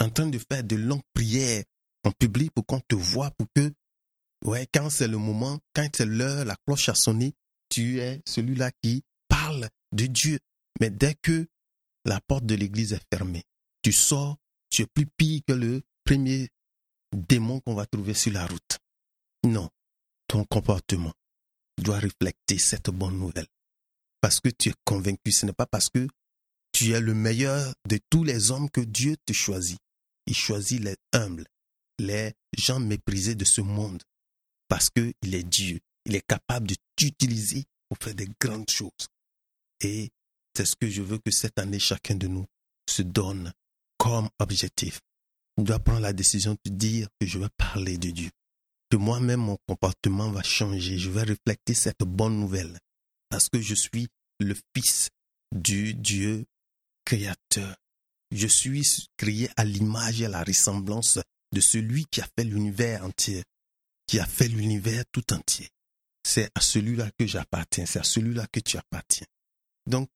en 0.00 0.10
train 0.10 0.26
de 0.26 0.38
faire 0.38 0.64
de 0.64 0.76
longues 0.76 1.02
prières 1.14 1.64
en 2.04 2.10
public 2.12 2.50
pour 2.52 2.66
qu'on 2.66 2.80
te 2.80 2.94
voit, 2.94 3.30
pour 3.32 3.46
que, 3.54 3.72
ouais, 4.44 4.66
quand 4.72 4.90
c'est 4.90 5.08
le 5.08 5.18
moment, 5.18 5.58
quand 5.74 5.88
c'est 5.94 6.06
l'heure, 6.06 6.44
la 6.44 6.56
cloche 6.66 6.88
a 6.88 6.94
sonné, 6.94 7.32
tu 7.68 8.00
es 8.00 8.20
celui-là 8.26 8.70
qui 8.82 9.02
parle 9.28 9.68
de 9.92 10.06
Dieu. 10.06 10.38
Mais 10.80 10.90
dès 10.90 11.14
que 11.14 11.46
la 12.04 12.20
porte 12.20 12.46
de 12.46 12.54
l'église 12.54 12.92
est 12.92 13.02
fermée, 13.12 13.44
tu 13.82 13.92
sors, 13.92 14.36
tu 14.70 14.82
es 14.82 14.86
plus 14.86 15.06
pire 15.16 15.42
que 15.46 15.52
le 15.52 15.82
premier 16.04 16.48
démon 17.12 17.60
qu'on 17.60 17.74
va 17.74 17.86
trouver 17.86 18.14
sur 18.14 18.32
la 18.32 18.46
route. 18.46 18.78
Non, 19.44 19.70
ton 20.26 20.44
comportement 20.44 21.12
doit 21.78 22.00
refléter 22.00 22.58
cette 22.58 22.90
bonne 22.90 23.18
nouvelle. 23.18 23.46
Parce 24.20 24.40
que 24.40 24.48
tu 24.48 24.70
es 24.70 24.74
convaincu, 24.84 25.32
ce 25.32 25.46
n'est 25.46 25.52
pas 25.52 25.66
parce 25.66 25.88
que 25.88 26.06
tu 26.72 26.92
es 26.92 27.00
le 27.00 27.14
meilleur 27.14 27.74
de 27.88 27.98
tous 28.10 28.24
les 28.24 28.50
hommes 28.50 28.70
que 28.70 28.80
Dieu 28.80 29.16
te 29.26 29.32
choisit. 29.32 29.78
Il 30.26 30.34
choisit 30.34 30.82
les 30.82 30.96
humbles, 31.12 31.46
les 31.98 32.34
gens 32.56 32.80
méprisés 32.80 33.34
de 33.34 33.44
ce 33.44 33.60
monde, 33.60 34.02
parce 34.68 34.90
qu'il 34.90 35.34
est 35.34 35.44
Dieu. 35.44 35.80
Il 36.04 36.14
est 36.14 36.26
capable 36.26 36.68
de 36.68 36.76
t'utiliser 36.96 37.64
pour 37.88 37.98
faire 37.98 38.14
des 38.14 38.28
grandes 38.40 38.70
choses. 38.70 39.08
Et 39.80 40.10
c'est 40.54 40.66
ce 40.66 40.76
que 40.76 40.88
je 40.88 41.02
veux 41.02 41.18
que 41.18 41.30
cette 41.30 41.58
année, 41.58 41.78
chacun 41.78 42.14
de 42.14 42.26
nous 42.26 42.46
se 42.88 43.02
donne 43.02 43.52
comme 43.96 44.28
objectif. 44.38 45.00
Il 45.56 45.64
doit 45.64 45.78
prendre 45.78 46.00
la 46.00 46.12
décision 46.12 46.56
de 46.64 46.70
dire 46.70 47.08
que 47.20 47.26
je 47.26 47.38
vais 47.38 47.48
parler 47.56 47.98
de 47.98 48.10
Dieu. 48.10 48.30
Que 48.90 48.96
moi-même, 48.96 49.40
mon 49.40 49.58
comportement 49.66 50.30
va 50.30 50.42
changer. 50.42 50.98
Je 50.98 51.10
vais 51.10 51.22
refléter 51.22 51.74
cette 51.74 52.04
bonne 52.04 52.38
nouvelle. 52.38 52.78
Parce 53.28 53.48
que 53.48 53.60
je 53.60 53.74
suis 53.74 54.08
le 54.40 54.56
fils 54.74 55.10
du 55.52 55.94
Dieu 55.94 56.44
créateur. 57.04 57.76
Je 58.30 58.46
suis 58.46 59.08
créé 59.16 59.48
à 59.56 59.64
l'image 59.64 60.20
et 60.20 60.26
à 60.26 60.28
la 60.28 60.44
ressemblance 60.44 61.18
de 61.52 61.60
celui 61.60 62.06
qui 62.06 62.20
a 62.20 62.28
fait 62.38 62.44
l'univers 62.44 63.04
entier, 63.04 63.42
qui 64.06 64.18
a 64.18 64.26
fait 64.26 64.48
l'univers 64.48 65.04
tout 65.12 65.32
entier. 65.32 65.68
C'est 66.22 66.50
à 66.54 66.60
celui-là 66.60 67.10
que 67.18 67.26
j'appartiens, 67.26 67.86
c'est 67.86 68.00
à 68.00 68.04
celui-là 68.04 68.46
que 68.52 68.60
tu 68.60 68.76
appartiens. 68.76 69.26
Donc, 69.86 70.10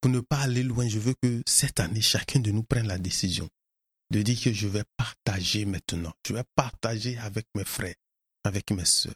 pour 0.00 0.10
ne 0.12 0.20
pas 0.20 0.38
aller 0.38 0.62
loin, 0.62 0.88
je 0.88 1.00
veux 1.00 1.14
que 1.20 1.42
cette 1.46 1.80
année, 1.80 2.00
chacun 2.00 2.38
de 2.38 2.52
nous 2.52 2.62
prenne 2.62 2.86
la 2.86 2.98
décision 2.98 3.48
de 4.10 4.22
dire 4.22 4.40
que 4.40 4.52
je 4.52 4.68
vais 4.68 4.84
partager 4.96 5.64
maintenant. 5.64 6.12
Je 6.26 6.34
vais 6.34 6.44
partager 6.54 7.18
avec 7.18 7.46
mes 7.54 7.64
frères, 7.64 7.94
avec 8.44 8.70
mes 8.70 8.84
soeurs, 8.84 9.14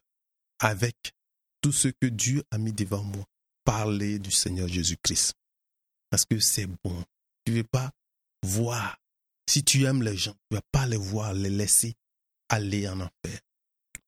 avec 0.58 0.96
tout 1.60 1.72
ce 1.72 1.88
que 1.88 2.06
Dieu 2.06 2.42
a 2.50 2.58
mis 2.58 2.72
devant 2.72 3.02
moi. 3.02 3.24
Parler 3.64 4.18
du 4.18 4.30
Seigneur 4.30 4.68
Jésus-Christ. 4.68 5.34
Parce 6.10 6.24
que 6.24 6.38
c'est 6.40 6.66
bon. 6.66 7.04
Tu 7.44 7.52
ne 7.52 7.56
veux 7.58 7.64
pas 7.64 7.90
voir. 8.42 8.98
Si 9.48 9.64
tu 9.64 9.84
aimes 9.84 10.02
les 10.02 10.16
gens, 10.16 10.32
tu 10.32 10.38
ne 10.52 10.56
vas 10.56 10.62
pas 10.72 10.86
les 10.86 10.96
voir, 10.96 11.34
les 11.34 11.50
laisser 11.50 11.94
aller 12.48 12.88
en 12.88 13.00
enfer. 13.00 13.40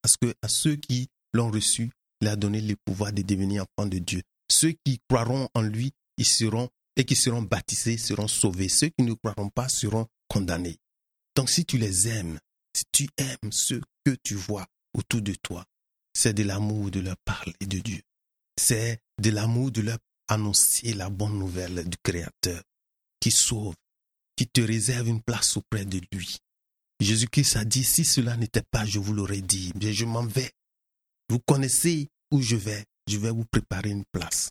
Parce 0.03 0.17
que 0.17 0.35
à 0.43 0.49
ceux 0.49 0.77
qui 0.77 1.09
l'ont 1.33 1.51
reçu, 1.51 1.91
il 2.21 2.29
a 2.29 2.37
donné 2.37 2.61
le 2.61 2.77
pouvoir 2.85 3.13
de 3.13 3.23
devenir 3.23 3.65
enfants 3.65 3.89
de 3.89 3.99
Dieu. 3.99 4.23
Ceux 4.51 4.73
qui 4.85 5.01
croiront 5.09 5.49
en 5.55 5.63
lui, 5.63 5.93
ils 6.19 6.27
seront 6.27 6.69
et 6.97 7.05
qui 7.05 7.17
seront 7.17 7.43
baptisés 7.43 7.99
seront 7.99 8.29
sauvés. 8.29 8.69
Ceux 8.69 8.89
qui 8.89 9.03
ne 9.05 9.15
croiront 9.15 9.49
pas 9.49 9.69
seront 9.69 10.07
condamnés. 10.29 10.79
Donc 11.35 11.51
si 11.51 11.65
tu 11.65 11.79
les 11.79 12.09
aimes, 12.09 12.39
si 12.75 12.85
tu 12.93 13.09
aimes 13.17 13.53
ceux 13.53 13.81
que 14.05 14.17
tu 14.23 14.35
vois 14.35 14.67
autour 14.93 15.23
de 15.23 15.35
toi, 15.35 15.65
c'est 16.13 16.35
de 16.35 16.45
l'amour 16.45 16.91
de 16.91 17.01
leur 17.01 17.17
parler 17.25 17.55
de 17.61 17.79
Dieu. 17.79 18.01
C'est 18.57 19.01
de 19.21 19.31
l'amour 19.31 19.71
de 19.71 19.83
leur 19.83 19.99
annoncer 20.29 20.95
la 20.95 21.11
bonne 21.11 21.39
nouvelle 21.39 21.89
du 21.89 21.97
Créateur 22.03 22.63
qui 23.21 23.31
sauve, 23.31 23.75
qui 24.37 24.47
te 24.47 24.61
réserve 24.61 25.09
une 25.09 25.23
place 25.23 25.57
auprès 25.57 25.85
de 25.85 26.01
lui. 26.13 26.39
Jésus-Christ 27.01 27.57
a 27.57 27.65
dit, 27.65 27.85
si 27.85 28.05
cela 28.05 28.37
n'était 28.37 28.63
pas, 28.71 28.85
je 28.85 28.99
vous 28.99 29.13
l'aurais 29.13 29.41
dit, 29.41 29.73
mais 29.81 29.93
je 29.93 30.05
m'en 30.05 30.27
vais. 30.27 30.51
Vous 31.29 31.39
connaissez 31.41 32.09
où 32.31 32.41
je 32.41 32.57
vais, 32.57 32.85
je 33.09 33.19
vais 33.19 33.31
vous 33.31 33.45
préparer 33.45 33.91
une 33.91 34.05
place. 34.13 34.51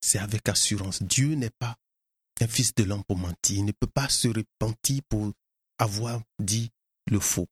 C'est 0.00 0.18
avec 0.18 0.48
assurance. 0.48 1.02
Dieu 1.02 1.34
n'est 1.34 1.50
pas 1.58 1.76
un 2.40 2.48
fils 2.48 2.74
de 2.74 2.84
l'homme 2.84 3.04
pour 3.04 3.16
mentir. 3.16 3.58
Il 3.58 3.64
ne 3.64 3.72
peut 3.72 3.86
pas 3.86 4.08
se 4.08 4.28
repentir 4.28 5.00
pour 5.08 5.32
avoir 5.78 6.20
dit 6.38 6.70
le 7.10 7.20
faux. 7.20 7.46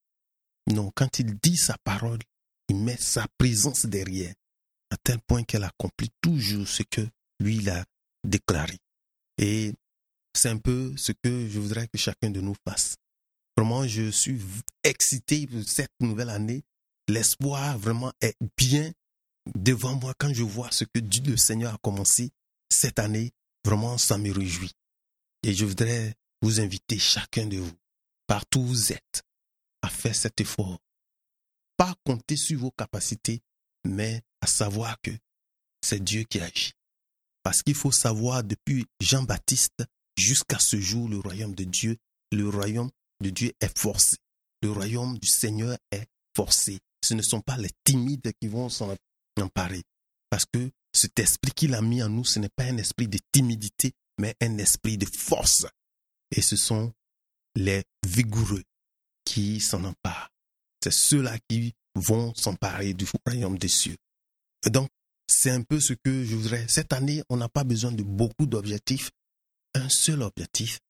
Non, 0.67 0.91
quand 0.95 1.19
il 1.19 1.39
dit 1.43 1.57
sa 1.57 1.77
parole, 1.85 2.19
il 2.69 2.77
met 2.77 2.97
sa 2.97 3.27
présence 3.39 3.87
derrière, 3.87 4.35
à 4.91 4.97
tel 4.97 5.21
point 5.21 5.45
qu'elle 5.45 5.65
accomplit 5.65 6.11
toujours 6.21 6.67
ce 6.67 6.83
que 6.83 7.07
lui 7.41 7.57
il 7.57 7.71
a 7.71 7.85
déclaré. 8.25 8.79
Et 9.39 9.73
c'est 10.35 10.49
un 10.49 10.59
peu 10.59 10.95
ce 10.97 11.13
que 11.13 11.49
je 11.49 11.59
voudrais 11.59 11.89
que 11.89 11.99
chacun 11.99 12.31
de 12.31 12.41
nous 12.41 12.57
fasse. 12.67 12.97
Vraiment, 13.57 13.87
je 13.87 14.11
suis 14.11 14.41
excité 14.85 15.47
pour 15.47 15.63
cette 15.65 15.93
nouvelle 16.01 16.31
année. 16.31 16.63
L'espoir 17.09 17.79
vraiment 17.79 18.13
est 18.21 18.37
bien 18.57 18.93
devant 19.55 19.97
moi 19.97 20.15
quand 20.19 20.33
je 20.33 20.43
vois 20.43 20.71
ce 20.71 20.85
que 20.85 21.01
Dieu 21.01 21.23
le 21.33 21.37
Seigneur 21.37 21.75
a 21.75 21.79
commencé 21.79 22.31
cette 22.71 22.99
année. 22.99 23.33
Vraiment, 23.65 23.99
ça 23.99 24.17
me 24.17 24.33
réjouit. 24.33 24.73
Et 25.43 25.53
je 25.53 25.65
voudrais 25.65 26.15
vous 26.43 26.61
inviter 26.61 26.99
chacun 26.99 27.47
de 27.47 27.59
vous, 27.59 27.77
partout 28.27 28.61
où 28.61 28.67
vous 28.67 28.93
êtes, 28.93 29.23
à 29.83 29.89
faire 29.89 30.15
cet 30.15 30.41
effort. 30.41 30.79
Pas 31.77 31.95
compter 32.05 32.37
sur 32.37 32.61
vos 32.61 32.71
capacités, 32.71 33.41
mais 33.85 34.23
à 34.41 34.47
savoir 34.47 34.97
que 35.03 35.11
c'est 35.83 36.03
Dieu 36.03 36.25
qui 36.25 36.41
agit. 36.41 36.73
Parce 37.43 37.63
qu'il 37.63 37.75
faut 37.75 37.93
savoir, 37.93 38.45
depuis 38.45 38.87
Jean-Baptiste 39.01 39.85
jusqu'à 40.17 40.59
ce 40.59 40.79
jour, 40.79 41.09
le 41.09 41.19
royaume 41.19 41.55
de 41.55 41.65
Dieu, 41.65 41.97
le 42.33 42.49
royaume 42.49 42.91
de 43.21 43.31
Dieu 43.31 43.53
est 43.61 43.79
forcé. 43.79 44.17
Le 44.63 44.71
royaume 44.71 45.19
du 45.19 45.29
Seigneur 45.29 45.77
est 45.91 46.07
forcé. 46.37 46.79
Ce 47.03 47.15
ne 47.15 47.23
sont 47.23 47.41
pas 47.41 47.57
les 47.57 47.71
timides 47.85 48.33
qui 48.41 48.49
vont 48.49 48.69
s'en 48.69 48.95
emparer. 49.41 49.83
Parce 50.29 50.45
que 50.53 50.71
cet 50.93 51.19
esprit 51.19 51.53
qu'il 51.53 51.75
a 51.75 51.81
mis 51.81 52.03
en 52.03 52.11
nous, 52.11 52.25
ce 52.25 52.39
n'est 52.39 52.51
pas 52.51 52.65
un 52.65 52.77
esprit 52.77 53.09
de 53.09 53.19
timidité, 53.33 53.93
mais 54.19 54.35
un 54.41 54.59
esprit 54.59 54.99
de 54.99 55.07
force. 55.07 55.67
Et 56.31 56.43
ce 56.43 56.57
sont 56.57 56.93
les 57.57 57.83
vigoureux 58.07 58.63
qui 59.25 59.61
s'en 59.61 59.85
emparent. 59.85 60.31
C'est 60.83 60.93
ceux-là 60.93 61.39
qui 61.49 61.73
vont 61.95 62.35
s'emparer 62.35 62.95
du 62.95 63.07
royaume 63.27 63.59
des 63.59 63.69
cieux. 63.69 63.97
Et 64.67 64.71
donc, 64.71 64.91
c'est 65.27 65.51
un 65.51 65.63
peu 65.63 65.81
ce 65.81 65.93
que 65.93 66.25
je 66.25 66.35
voudrais. 66.37 66.67
Cette 66.69 66.93
année, 66.93 67.23
on 67.29 67.37
n'a 67.37 67.49
pas 67.49 67.65
besoin 67.65 67.93
de 67.93 68.03
beaucoup 68.03 68.47
d'objectifs. 68.47 69.11
Un 69.75 69.89
seul 69.89 70.23
objectif. 70.23 70.81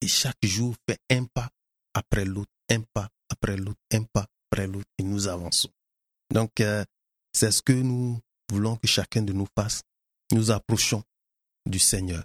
Et 0.00 0.08
chaque 0.08 0.44
jour 0.44 0.74
fait 0.88 0.98
un 1.10 1.24
pas 1.24 1.50
après 1.94 2.24
l'autre, 2.24 2.52
un 2.70 2.80
pas 2.94 3.08
après 3.28 3.56
l'autre, 3.56 3.80
un 3.92 4.04
pas 4.04 4.26
après 4.50 4.66
l'autre. 4.66 4.88
Et 4.98 5.02
nous 5.02 5.26
avançons. 5.26 5.70
Donc, 6.32 6.60
euh, 6.60 6.84
c'est 7.32 7.50
ce 7.50 7.62
que 7.62 7.72
nous 7.72 8.20
voulons 8.50 8.76
que 8.76 8.86
chacun 8.86 9.22
de 9.22 9.32
nous 9.32 9.48
fasse. 9.56 9.82
Nous 10.32 10.50
approchons 10.50 11.02
du 11.66 11.78
Seigneur 11.78 12.24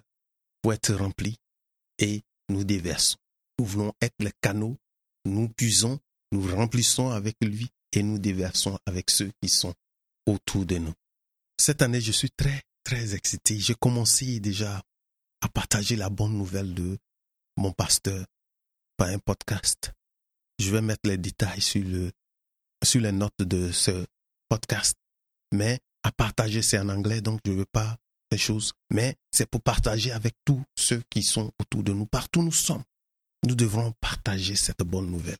pour 0.62 0.72
être 0.72 0.94
remplis 0.94 1.36
et 1.98 2.22
nous 2.48 2.64
déversons. 2.64 3.16
Nous 3.58 3.64
voulons 3.64 3.92
être 4.00 4.14
les 4.18 4.32
canaux, 4.40 4.76
nous 5.24 5.48
puisons, 5.48 5.98
nous 6.32 6.54
remplissons 6.54 7.10
avec 7.10 7.36
lui 7.40 7.70
et 7.96 8.02
nous 8.02 8.18
déversons 8.18 8.78
avec 8.86 9.10
ceux 9.10 9.30
qui 9.42 9.48
sont 9.48 9.74
autour 10.26 10.66
de 10.66 10.78
nous. 10.78 10.94
Cette 11.58 11.82
année, 11.82 12.00
je 12.00 12.12
suis 12.12 12.30
très, 12.30 12.62
très 12.82 13.14
excité. 13.14 13.58
J'ai 13.58 13.74
commencé 13.74 14.40
déjà 14.40 14.82
à 15.40 15.48
partager 15.48 15.96
la 15.96 16.10
bonne 16.10 16.36
nouvelle 16.36 16.74
de 16.74 16.98
mon 17.56 17.72
pasteur 17.72 18.26
par 18.96 19.08
un 19.08 19.18
podcast. 19.18 19.92
Je 20.58 20.70
vais 20.70 20.82
mettre 20.82 21.08
les 21.08 21.18
détails 21.18 21.60
sur, 21.60 21.84
le, 21.84 22.12
sur 22.82 23.00
les 23.00 23.12
notes 23.12 23.40
de 23.40 23.70
ce 23.72 24.06
podcast. 24.48 24.96
Mais 25.52 25.78
à 26.02 26.12
partager, 26.12 26.62
c'est 26.62 26.78
en 26.78 26.88
anglais, 26.88 27.20
donc 27.20 27.40
je 27.44 27.52
ne 27.52 27.56
veux 27.56 27.66
pas 27.66 27.96
choses, 28.36 28.72
mais 28.90 29.16
c'est 29.30 29.46
pour 29.46 29.62
partager 29.62 30.12
avec 30.12 30.34
tous 30.44 30.62
ceux 30.76 31.02
qui 31.10 31.22
sont 31.22 31.52
autour 31.60 31.82
de 31.82 31.92
nous, 31.92 32.06
partout 32.06 32.42
nous 32.42 32.52
sommes. 32.52 32.82
Nous 33.46 33.54
devrons 33.54 33.92
partager 34.00 34.56
cette 34.56 34.82
bonne 34.82 35.10
nouvelle. 35.10 35.38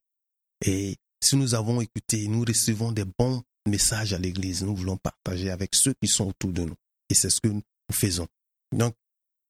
Et 0.64 0.96
si 1.24 1.36
nous 1.36 1.54
avons 1.54 1.80
écouté, 1.80 2.28
nous 2.28 2.44
recevons 2.46 2.92
des 2.92 3.04
bons 3.04 3.42
messages 3.66 4.12
à 4.12 4.18
l'église, 4.18 4.62
nous 4.62 4.76
voulons 4.76 4.96
partager 4.96 5.50
avec 5.50 5.74
ceux 5.74 5.94
qui 6.02 6.08
sont 6.08 6.28
autour 6.28 6.52
de 6.52 6.62
nous. 6.64 6.76
Et 7.08 7.14
c'est 7.14 7.30
ce 7.30 7.40
que 7.40 7.48
nous 7.48 7.62
faisons. 7.92 8.26
Donc, 8.72 8.94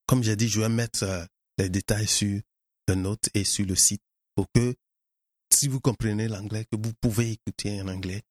comme 0.06 0.22
j'ai 0.22 0.36
dit, 0.36 0.48
je 0.48 0.60
vais 0.60 0.68
mettre 0.68 1.02
euh, 1.02 1.24
les 1.58 1.68
détails 1.68 2.06
sur 2.06 2.40
les 2.88 2.96
notes 2.96 3.28
et 3.34 3.44
sur 3.44 3.66
le 3.66 3.74
site 3.74 4.02
pour 4.34 4.46
que, 4.54 4.74
si 5.52 5.68
vous 5.68 5.80
comprenez 5.80 6.28
l'anglais, 6.28 6.64
que 6.70 6.76
vous 6.76 6.92
pouvez 7.00 7.32
écouter 7.32 7.80
en 7.80 7.88
anglais, 7.88 8.22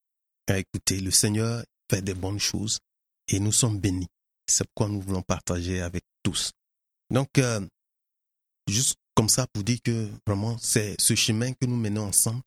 écouter. 0.49 0.99
Le 0.99 1.11
Seigneur 1.11 1.63
fait 1.89 2.01
des 2.01 2.13
bonnes 2.13 2.39
choses 2.39 2.79
et 3.27 3.39
nous 3.39 3.51
sommes 3.51 3.79
bénis. 3.79 4.07
C'est 4.47 4.65
pourquoi 4.65 4.89
nous 4.93 5.01
voulons 5.01 5.21
partager 5.21 5.81
avec 5.81 6.03
tous. 6.21 6.51
Donc, 7.09 7.37
euh, 7.37 7.65
juste 8.67 8.95
comme 9.15 9.29
ça 9.29 9.47
pour 9.47 9.63
dire 9.63 9.79
que 9.83 10.09
vraiment, 10.27 10.57
c'est 10.57 10.99
ce 10.99 11.15
chemin 11.15 11.53
que 11.53 11.65
nous 11.65 11.77
menons 11.77 12.07
ensemble. 12.07 12.41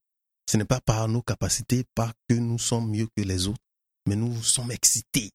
Ce 0.49 0.57
n'est 0.57 0.65
pas 0.65 0.81
par 0.81 1.09
nos 1.09 1.23
capacités, 1.23 1.85
pas 1.95 2.13
que 2.29 2.35
nous 2.35 2.59
sommes 2.59 2.91
mieux 2.91 3.09
que 3.17 3.23
les 3.23 3.49
autres, 3.49 3.63
mais 4.07 4.17
nous 4.17 4.43
sommes 4.43 4.71
excités. 4.71 5.31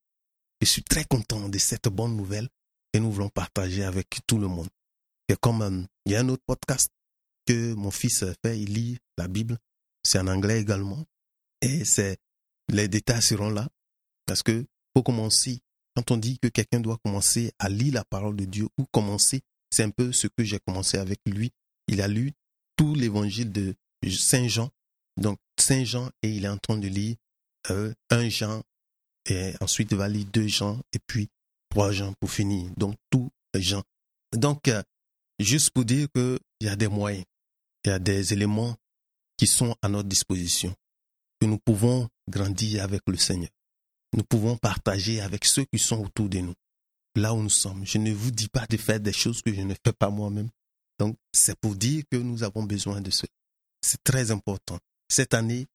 Je 0.60 0.66
suis 0.66 0.82
très 0.82 1.04
content 1.04 1.48
de 1.48 1.58
cette 1.58 1.88
bonne 1.88 2.16
nouvelle 2.16 2.48
et 2.92 3.00
nous 3.00 3.12
voulons 3.12 3.28
partager 3.28 3.84
avec 3.84 4.20
tout 4.26 4.38
le 4.38 4.48
monde. 4.48 4.68
Et 5.28 5.36
comme 5.36 5.62
euh, 5.62 5.82
il 6.06 6.12
y 6.12 6.16
a 6.16 6.20
un 6.20 6.28
autre 6.28 6.42
podcast 6.46 6.88
que 7.46 7.74
mon 7.74 7.90
fils 7.90 8.24
fait, 8.44 8.58
il 8.58 8.72
lit 8.72 8.98
la 9.18 9.28
Bible, 9.28 9.58
c'est 10.02 10.18
en 10.18 10.28
anglais 10.28 10.60
également, 10.60 11.04
et 11.60 11.84
c'est 11.84 12.18
les 12.68 12.88
détails 12.88 13.22
seront 13.22 13.50
là, 13.50 13.68
parce 14.26 14.42
que 14.42 14.64
pour 14.94 15.04
commencer, 15.04 15.60
quand 15.94 16.10
on 16.10 16.16
dit 16.16 16.38
que 16.38 16.48
quelqu'un 16.48 16.80
doit 16.80 16.98
commencer 17.04 17.52
à 17.58 17.68
lire 17.68 17.94
la 17.94 18.04
parole 18.04 18.36
de 18.36 18.44
Dieu 18.44 18.68
ou 18.78 18.84
commencer, 18.92 19.42
c'est 19.70 19.82
un 19.82 19.90
peu 19.90 20.12
ce 20.12 20.26
que 20.26 20.44
j'ai 20.44 20.58
commencé 20.60 20.98
avec 20.98 21.20
lui. 21.26 21.50
Il 21.88 22.00
a 22.00 22.08
lu 22.08 22.32
tout 22.76 22.94
l'évangile 22.94 23.52
de 23.52 23.74
Saint 24.10 24.48
Jean, 24.48 24.70
donc 25.16 25.38
Saint 25.58 25.84
Jean, 25.84 26.10
et 26.22 26.30
il 26.30 26.44
est 26.44 26.48
en 26.48 26.58
train 26.58 26.78
de 26.78 26.88
lire 26.88 27.16
euh, 27.70 27.92
un 28.10 28.28
Jean, 28.28 28.62
et 29.28 29.52
ensuite 29.60 29.90
il 29.92 29.96
va 29.96 30.08
lire 30.08 30.26
deux 30.32 30.48
Jean, 30.48 30.80
et 30.92 30.98
puis 31.06 31.28
trois 31.68 31.92
Jean 31.92 32.12
pour 32.20 32.30
finir. 32.30 32.70
Donc 32.76 32.96
tout 33.10 33.30
Jean. 33.54 33.82
Donc, 34.32 34.68
euh, 34.68 34.82
juste 35.38 35.70
pour 35.70 35.84
dire 35.84 36.08
qu'il 36.14 36.38
y 36.60 36.68
a 36.68 36.76
des 36.76 36.88
moyens, 36.88 37.24
il 37.84 37.88
y 37.88 37.92
a 37.92 37.98
des 37.98 38.32
éléments 38.32 38.76
qui 39.36 39.46
sont 39.46 39.76
à 39.82 39.88
notre 39.88 40.08
disposition, 40.08 40.74
que 41.40 41.46
nous 41.46 41.58
pouvons 41.58 42.08
grandir 42.28 42.82
avec 42.82 43.02
le 43.06 43.16
Seigneur. 43.16 43.50
Nous 44.14 44.24
pouvons 44.24 44.56
partager 44.56 45.20
avec 45.20 45.44
ceux 45.44 45.64
qui 45.64 45.78
sont 45.78 46.02
autour 46.04 46.28
de 46.28 46.38
nous, 46.38 46.54
là 47.14 47.34
où 47.34 47.42
nous 47.42 47.50
sommes. 47.50 47.84
Je 47.84 47.98
ne 47.98 48.12
vous 48.12 48.30
dis 48.30 48.48
pas 48.48 48.66
de 48.66 48.76
faire 48.76 49.00
des 49.00 49.12
choses 49.12 49.42
que 49.42 49.52
je 49.52 49.60
ne 49.60 49.74
fais 49.84 49.92
pas 49.92 50.10
moi-même. 50.10 50.48
Donc, 50.98 51.16
c'est 51.32 51.58
pour 51.58 51.74
dire 51.74 52.04
que 52.10 52.16
nous 52.16 52.42
avons 52.42 52.62
besoin 52.62 53.00
de 53.00 53.10
cela. 53.10 53.28
C'est 53.80 54.02
très 54.04 54.30
important. 54.30 54.78
Cette 55.12 55.34
année, 55.34 55.66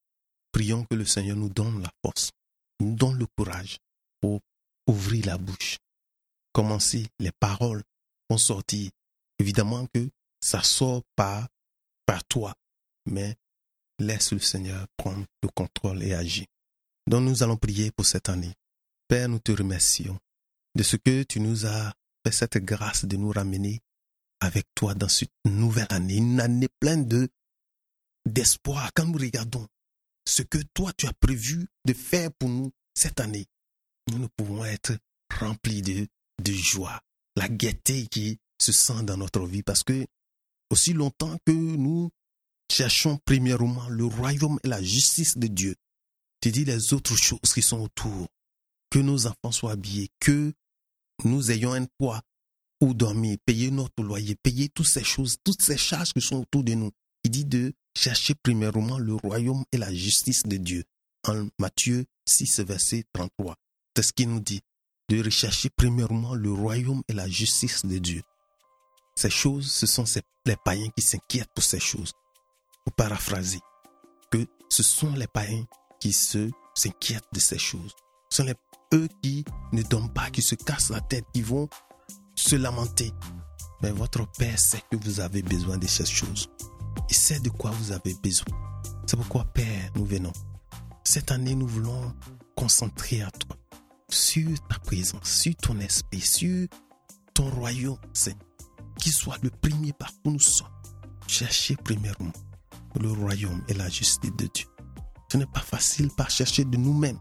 prions 0.52 0.84
que 0.86 0.96
le 0.96 1.06
Seigneur 1.06 1.38
nous 1.38 1.50
donne 1.50 1.84
la 1.84 1.92
force, 2.04 2.32
nous 2.80 2.96
donne 2.96 3.20
le 3.20 3.28
courage 3.38 3.78
pour 4.20 4.42
ouvrir 4.88 5.28
la 5.28 5.38
bouche, 5.38 5.78
commencer 6.54 7.06
les 7.20 7.30
paroles 7.40 7.84
vont 8.32 8.40
sortir. 8.40 8.90
Évidemment 9.38 9.86
que 9.94 10.10
ça 10.42 10.64
sort 10.64 11.04
pas 11.16 11.48
par 12.08 12.24
toi, 12.24 12.56
mais 13.06 13.36
laisse 14.00 14.32
le 14.32 14.40
Seigneur 14.40 14.88
prendre 14.98 15.28
le 15.44 15.50
contrôle 15.50 16.02
et 16.02 16.16
agir. 16.16 16.48
Donc 17.06 17.22
nous 17.22 17.44
allons 17.44 17.58
prier 17.58 17.92
pour 17.92 18.08
cette 18.08 18.30
année. 18.30 18.56
Père, 19.08 19.30
nous 19.30 19.38
te 19.38 19.52
remercions 19.52 20.18
de 20.74 20.82
ce 20.82 20.96
que 20.96 21.22
tu 21.22 21.42
nous 21.42 21.68
as 21.68 21.94
fait 22.26 22.32
cette 22.32 22.58
grâce 22.58 23.06
de 23.06 23.16
nous 23.18 23.30
ramener 23.30 23.82
avec 24.40 24.66
toi 24.74 24.96
dans 24.96 25.10
cette 25.10 25.30
nouvelle 25.46 25.86
année, 25.92 26.16
une 26.16 26.40
année 26.40 26.70
pleine 26.80 27.08
de 27.08 27.30
d'espoir 28.28 28.92
quand 28.94 29.06
nous 29.06 29.18
regardons 29.18 29.68
ce 30.26 30.42
que 30.44 30.60
toi 30.74 30.92
tu 30.94 31.08
as 31.08 31.14
prévu 31.14 31.68
de 31.86 31.94
faire 31.94 32.30
pour 32.38 32.50
nous 32.50 32.72
cette 32.94 33.20
année. 33.20 33.46
Nous 34.12 34.20
ne 34.20 34.28
pouvons 34.28 34.64
être 34.66 34.98
remplis 35.34 35.82
de, 35.82 36.08
de 36.44 36.52
joie, 36.52 37.02
la 37.36 37.48
gaieté 37.48 38.08
qui 38.08 38.40
se 38.60 38.72
sent 38.72 39.04
dans 39.04 39.18
notre 39.18 39.46
vie 39.46 39.64
parce 39.64 39.84
que 39.84 40.06
aussi 40.70 40.94
longtemps 40.94 41.38
que 41.46 41.52
nous 41.52 42.10
cherchons 42.72 43.20
premièrement 43.26 43.88
le 43.90 44.06
royaume 44.06 44.60
et 44.64 44.68
la 44.68 44.82
justice 44.82 45.38
de 45.38 45.48
Dieu, 45.48 45.76
tu 46.42 46.52
dis 46.52 46.66
les 46.66 46.94
autres 46.94 47.16
choses 47.16 47.54
qui 47.54 47.62
sont 47.62 47.80
autour, 47.80 48.28
que 48.90 49.00
nos 49.00 49.28
enfants 49.28 49.52
soient 49.52 49.72
habillés, 49.72 50.10
que 50.20 50.54
nous 51.24 51.52
ayons 51.52 51.74
un 51.74 51.86
poids 51.98 52.22
où 52.82 52.94
dormir, 52.94 53.38
payer 53.46 53.72
notre 53.72 54.04
loyer, 54.04 54.36
payer 54.36 54.70
toutes 54.70 54.88
ces 54.88 55.04
choses, 55.04 55.38
toutes 55.44 55.62
ces 55.62 55.78
charges 55.78 56.14
qui 56.14 56.22
sont 56.22 56.42
autour 56.42 56.64
de 56.64 56.74
nous. 56.74 56.92
Il 57.28 57.32
dit 57.32 57.44
de 57.44 57.74
chercher 57.94 58.36
premièrement 58.36 58.98
le 58.98 59.14
royaume 59.16 59.66
et 59.74 59.78
la 59.78 59.94
justice 59.94 60.44
de 60.44 60.56
Dieu. 60.56 60.86
En 61.28 61.50
Matthieu 61.60 62.06
6, 62.26 62.62
verset 62.62 63.04
33. 63.12 63.58
C'est 63.94 64.04
ce 64.04 64.14
qu'il 64.14 64.30
nous 64.30 64.40
dit, 64.40 64.62
de 65.10 65.22
rechercher 65.22 65.70
premièrement 65.70 66.36
le 66.36 66.54
royaume 66.54 67.04
et 67.10 67.14
la 67.14 67.28
justice 67.28 67.86
de 67.86 67.98
Dieu. 67.98 68.22
Ces 69.18 69.30
choses, 69.30 69.70
ce 69.70 69.86
sont 69.86 70.06
les 70.46 70.56
païens 70.64 70.88
qui 70.96 71.04
s'inquiètent 71.04 71.52
pour 71.54 71.66
ces 71.66 71.82
choses. 71.82 72.14
Pour 72.86 72.96
paraphraser, 72.96 73.60
que 74.32 74.48
ce 74.70 74.82
sont 74.82 75.12
les 75.12 75.28
païens 75.28 75.66
qui 76.00 76.14
se 76.14 76.50
s'inquiètent 76.76 77.28
de 77.34 77.42
ces 77.42 77.60
choses. 77.60 77.94
Ce 78.30 78.42
sont 78.42 78.54
eux 78.94 79.10
qui 79.22 79.44
ne 79.74 79.84
dorment 79.84 80.14
pas, 80.14 80.30
qui 80.30 80.42
se 80.42 80.56
cassent 80.56 80.92
la 80.92 81.02
tête, 81.02 81.26
qui 81.34 81.42
vont 81.42 81.68
se 82.36 82.56
lamenter. 82.56 83.12
Mais 83.82 83.92
votre 83.92 84.26
Père 84.38 84.58
sait 84.58 84.82
que 84.90 84.96
vous 84.96 85.20
avez 85.20 85.42
besoin 85.42 85.78
de 85.78 85.88
ces 85.88 86.06
choses. 86.06 86.48
Il 87.10 87.16
sait 87.16 87.40
de 87.40 87.50
quoi 87.50 87.72
vous 87.72 87.92
avez 87.92 88.14
besoin. 88.22 88.46
C'est 89.06 89.16
pourquoi, 89.16 89.46
Père, 89.46 89.92
nous 89.96 90.06
venons. 90.06 90.34
Cette 91.04 91.32
année, 91.32 91.56
nous 91.56 91.68
voulons 91.68 92.14
concentrer 92.56 93.22
à 93.22 93.32
toi, 93.32 93.56
sur 94.10 94.50
ta 94.68 94.80
présence, 94.80 95.30
sur 95.30 95.56
ton 95.56 95.80
esprit, 95.80 96.22
sur 96.22 96.68
ton 97.34 97.50
royaume, 97.50 97.98
Seigneur. 98.14 98.42
Qui 99.00 99.12
soit 99.12 99.38
le 99.44 99.50
premier 99.50 99.94
partout 99.94 100.32
nous 100.32 100.40
sommes. 100.40 100.68
Cherchez 101.28 101.76
premièrement 101.76 102.34
le 103.00 103.12
royaume 103.12 103.64
et 103.68 103.74
la 103.74 103.90
justice 103.90 104.32
de 104.38 104.48
Dieu. 104.54 104.66
Ce 105.32 105.38
n'est 105.38 105.46
pas 105.46 105.60
facile 105.62 106.10
par 106.18 106.30
chercher 106.30 106.66
de 106.66 106.78
nous-mêmes, 106.78 107.20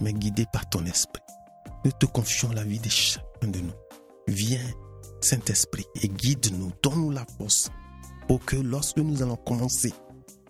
mais 0.00 0.12
guidé 0.12 0.44
par 0.52 0.68
ton 0.68 0.84
esprit. 0.84 1.22
Nous 1.84 1.92
te 1.92 2.06
confions 2.06 2.50
la 2.50 2.64
vie 2.64 2.80
de 2.80 2.88
chacun 2.88 3.48
de 3.48 3.60
nous. 3.60 3.72
Viens, 4.28 4.66
Saint-Esprit, 5.20 5.86
et 6.02 6.08
guide-nous, 6.08 6.72
donne-nous 6.82 7.10
la 7.10 7.24
force 7.38 7.70
pour 8.26 8.44
que 8.44 8.56
lorsque 8.56 8.98
nous 8.98 9.22
allons 9.22 9.36
commencer, 9.36 9.92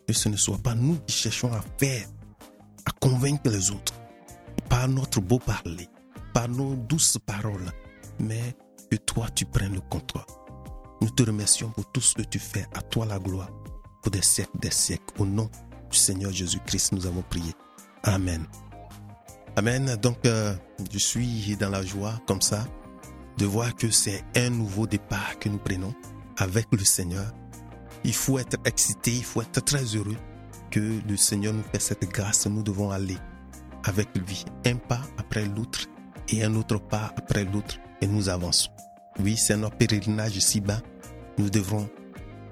que 0.07 0.13
ce 0.13 0.29
ne 0.29 0.37
soit 0.37 0.59
pas 0.59 0.75
nous 0.75 0.97
qui 1.07 1.15
cherchons 1.15 1.53
à 1.53 1.63
faire, 1.79 2.07
à 2.85 2.91
convaincre 2.93 3.51
les 3.51 3.71
autres, 3.71 3.95
par 4.69 4.89
notre 4.89 5.21
beau 5.21 5.39
parler, 5.39 5.89
par 6.33 6.49
nos 6.49 6.75
douces 6.75 7.19
paroles, 7.25 7.71
mais 8.19 8.57
que 8.91 8.97
toi 8.97 9.27
tu 9.35 9.45
prennes 9.45 9.75
le 9.75 9.81
contrôle. 9.81 10.23
Nous 11.01 11.11
te 11.11 11.23
remercions 11.23 11.71
pour 11.71 11.91
tout 11.93 12.01
ce 12.01 12.15
que 12.15 12.23
tu 12.23 12.39
fais. 12.39 12.67
À 12.75 12.83
toi 12.83 13.05
la 13.05 13.19
gloire 13.19 13.51
pour 14.03 14.11
des 14.13 14.23
siècles 14.23 14.59
des 14.61 14.71
siècles. 14.71 15.15
Au 15.19 15.27
nom 15.27 15.51
du 15.91 15.99
Seigneur 15.99 16.33
Jésus-Christ, 16.33 16.93
nous 16.93 17.07
avons 17.07 17.23
prié. 17.23 17.53
Amen. 18.05 18.47
Amen. 19.57 19.97
Donc, 20.01 20.25
euh, 20.27 20.55
je 20.93 20.99
suis 20.99 21.57
dans 21.57 21.71
la 21.71 21.83
joie 21.83 22.15
comme 22.27 22.41
ça 22.41 22.65
de 23.37 23.45
voir 23.47 23.75
que 23.75 23.91
c'est 23.91 24.25
un 24.37 24.51
nouveau 24.51 24.87
départ 24.87 25.39
que 25.41 25.49
nous 25.49 25.59
prenons 25.59 25.95
avec 26.39 26.67
le 26.73 26.85
Seigneur. 26.85 27.33
Il 28.07 28.15
faut 28.15 28.39
être 28.39 28.57
excité, 28.65 29.11
il 29.11 29.25
faut 29.25 29.43
être 29.43 29.65
très 29.65 29.83
heureux 29.97 30.17
que 30.71 31.01
le 31.09 31.17
Seigneur 31.17 31.53
nous 31.53 31.65
fait 31.65 31.81
cette 31.81 32.09
grâce. 32.09 32.47
Nous 32.47 32.63
devons 32.63 32.93
aller 32.93 33.17
avec 33.83 34.09
lui, 34.17 34.45
un 34.65 34.77
pas 34.77 35.01
après 35.19 35.45
l'autre 35.45 35.87
et 36.29 36.45
un 36.45 36.55
autre 36.55 36.79
pas 36.79 37.13
après 37.17 37.45
l'autre, 37.45 37.79
et 38.01 38.07
nous 38.07 38.29
avançons. 38.29 38.71
Oui, 39.19 39.37
c'est 39.37 39.57
notre 39.57 39.77
pèlerinage 39.77 40.37
ici-bas. 40.37 40.81
Nous 41.37 41.51
devrons 41.51 41.89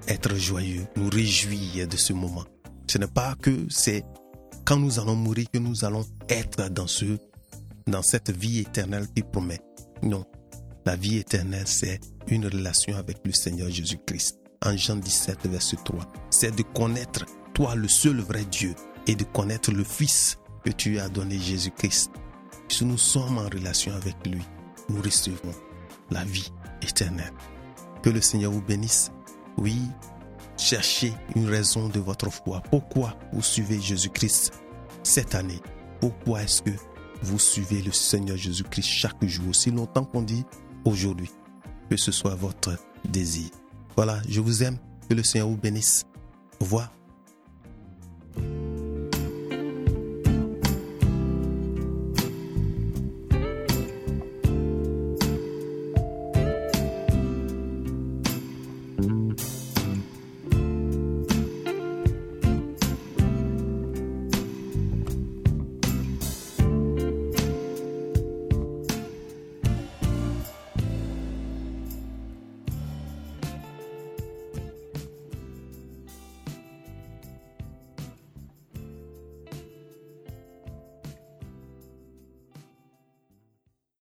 être 0.09 0.35
joyeux, 0.35 0.85
nous 0.97 1.09
réjouir 1.09 1.87
de 1.87 1.95
ce 1.95 2.11
moment. 2.11 2.43
Ce 2.87 2.97
n'est 2.97 3.07
pas 3.07 3.35
que 3.41 3.65
c'est 3.69 4.03
quand 4.65 4.77
nous 4.77 4.99
allons 4.99 5.15
mourir 5.15 5.45
que 5.51 5.59
nous 5.59 5.85
allons 5.85 6.05
être 6.27 6.69
dans 6.69 6.87
ce, 6.87 7.17
dans 7.87 8.01
cette 8.01 8.31
vie 8.31 8.59
éternelle 8.59 9.07
qui 9.15 9.23
promet. 9.23 9.61
Non. 10.03 10.25
La 10.85 10.97
vie 10.97 11.17
éternelle, 11.17 11.67
c'est 11.67 12.01
une 12.27 12.45
relation 12.45 12.97
avec 12.97 13.19
le 13.25 13.31
Seigneur 13.31 13.69
Jésus-Christ. 13.69 14.44
En 14.65 14.75
Jean 14.75 14.95
17, 14.95 15.45
verset 15.47 15.77
3. 15.83 16.05
C'est 16.31 16.55
de 16.55 16.63
connaître 16.63 17.25
toi, 17.53 17.75
le 17.75 17.87
seul 17.87 18.19
vrai 18.19 18.45
Dieu, 18.45 18.73
et 19.05 19.15
de 19.15 19.23
connaître 19.23 19.71
le 19.71 19.83
Fils 19.83 20.39
que 20.63 20.71
tu 20.71 20.99
as 20.99 21.07
donné 21.07 21.37
Jésus-Christ. 21.37 22.11
Si 22.67 22.83
nous 22.83 22.97
sommes 22.97 23.37
en 23.37 23.47
relation 23.47 23.93
avec 23.93 24.15
lui, 24.25 24.41
nous 24.89 25.01
recevrons 25.01 25.53
la 26.09 26.23
vie 26.23 26.51
éternelle. 26.81 27.31
Que 28.01 28.09
le 28.09 28.21
Seigneur 28.21 28.51
vous 28.51 28.61
bénisse. 28.61 29.11
Oui, 29.57 29.77
cherchez 30.57 31.13
une 31.35 31.47
raison 31.47 31.87
de 31.87 31.99
votre 31.99 32.31
foi. 32.31 32.61
Pourquoi 32.71 33.15
vous 33.33 33.43
suivez 33.43 33.79
Jésus-Christ 33.79 34.51
cette 35.03 35.35
année? 35.35 35.61
Pourquoi 36.01 36.41
est-ce 36.41 36.63
que 36.63 36.71
vous 37.21 37.39
suivez 37.39 37.83
le 37.83 37.91
Seigneur 37.91 38.35
Jésus-Christ 38.35 38.87
chaque 38.87 39.23
jour, 39.25 39.49
aussi 39.49 39.69
longtemps 39.69 40.05
qu'on 40.05 40.23
dit 40.23 40.43
aujourd'hui? 40.85 41.29
Que 41.87 41.97
ce 41.97 42.11
soit 42.11 42.33
votre 42.33 42.75
désir. 43.07 43.51
Voilà, 43.95 44.21
je 44.27 44.41
vous 44.41 44.63
aime. 44.63 44.77
Que 45.09 45.13
le 45.13 45.23
Seigneur 45.23 45.47
vous 45.47 45.57
bénisse. 45.57 46.03
Au 46.59 46.63
revoir. 46.63 46.91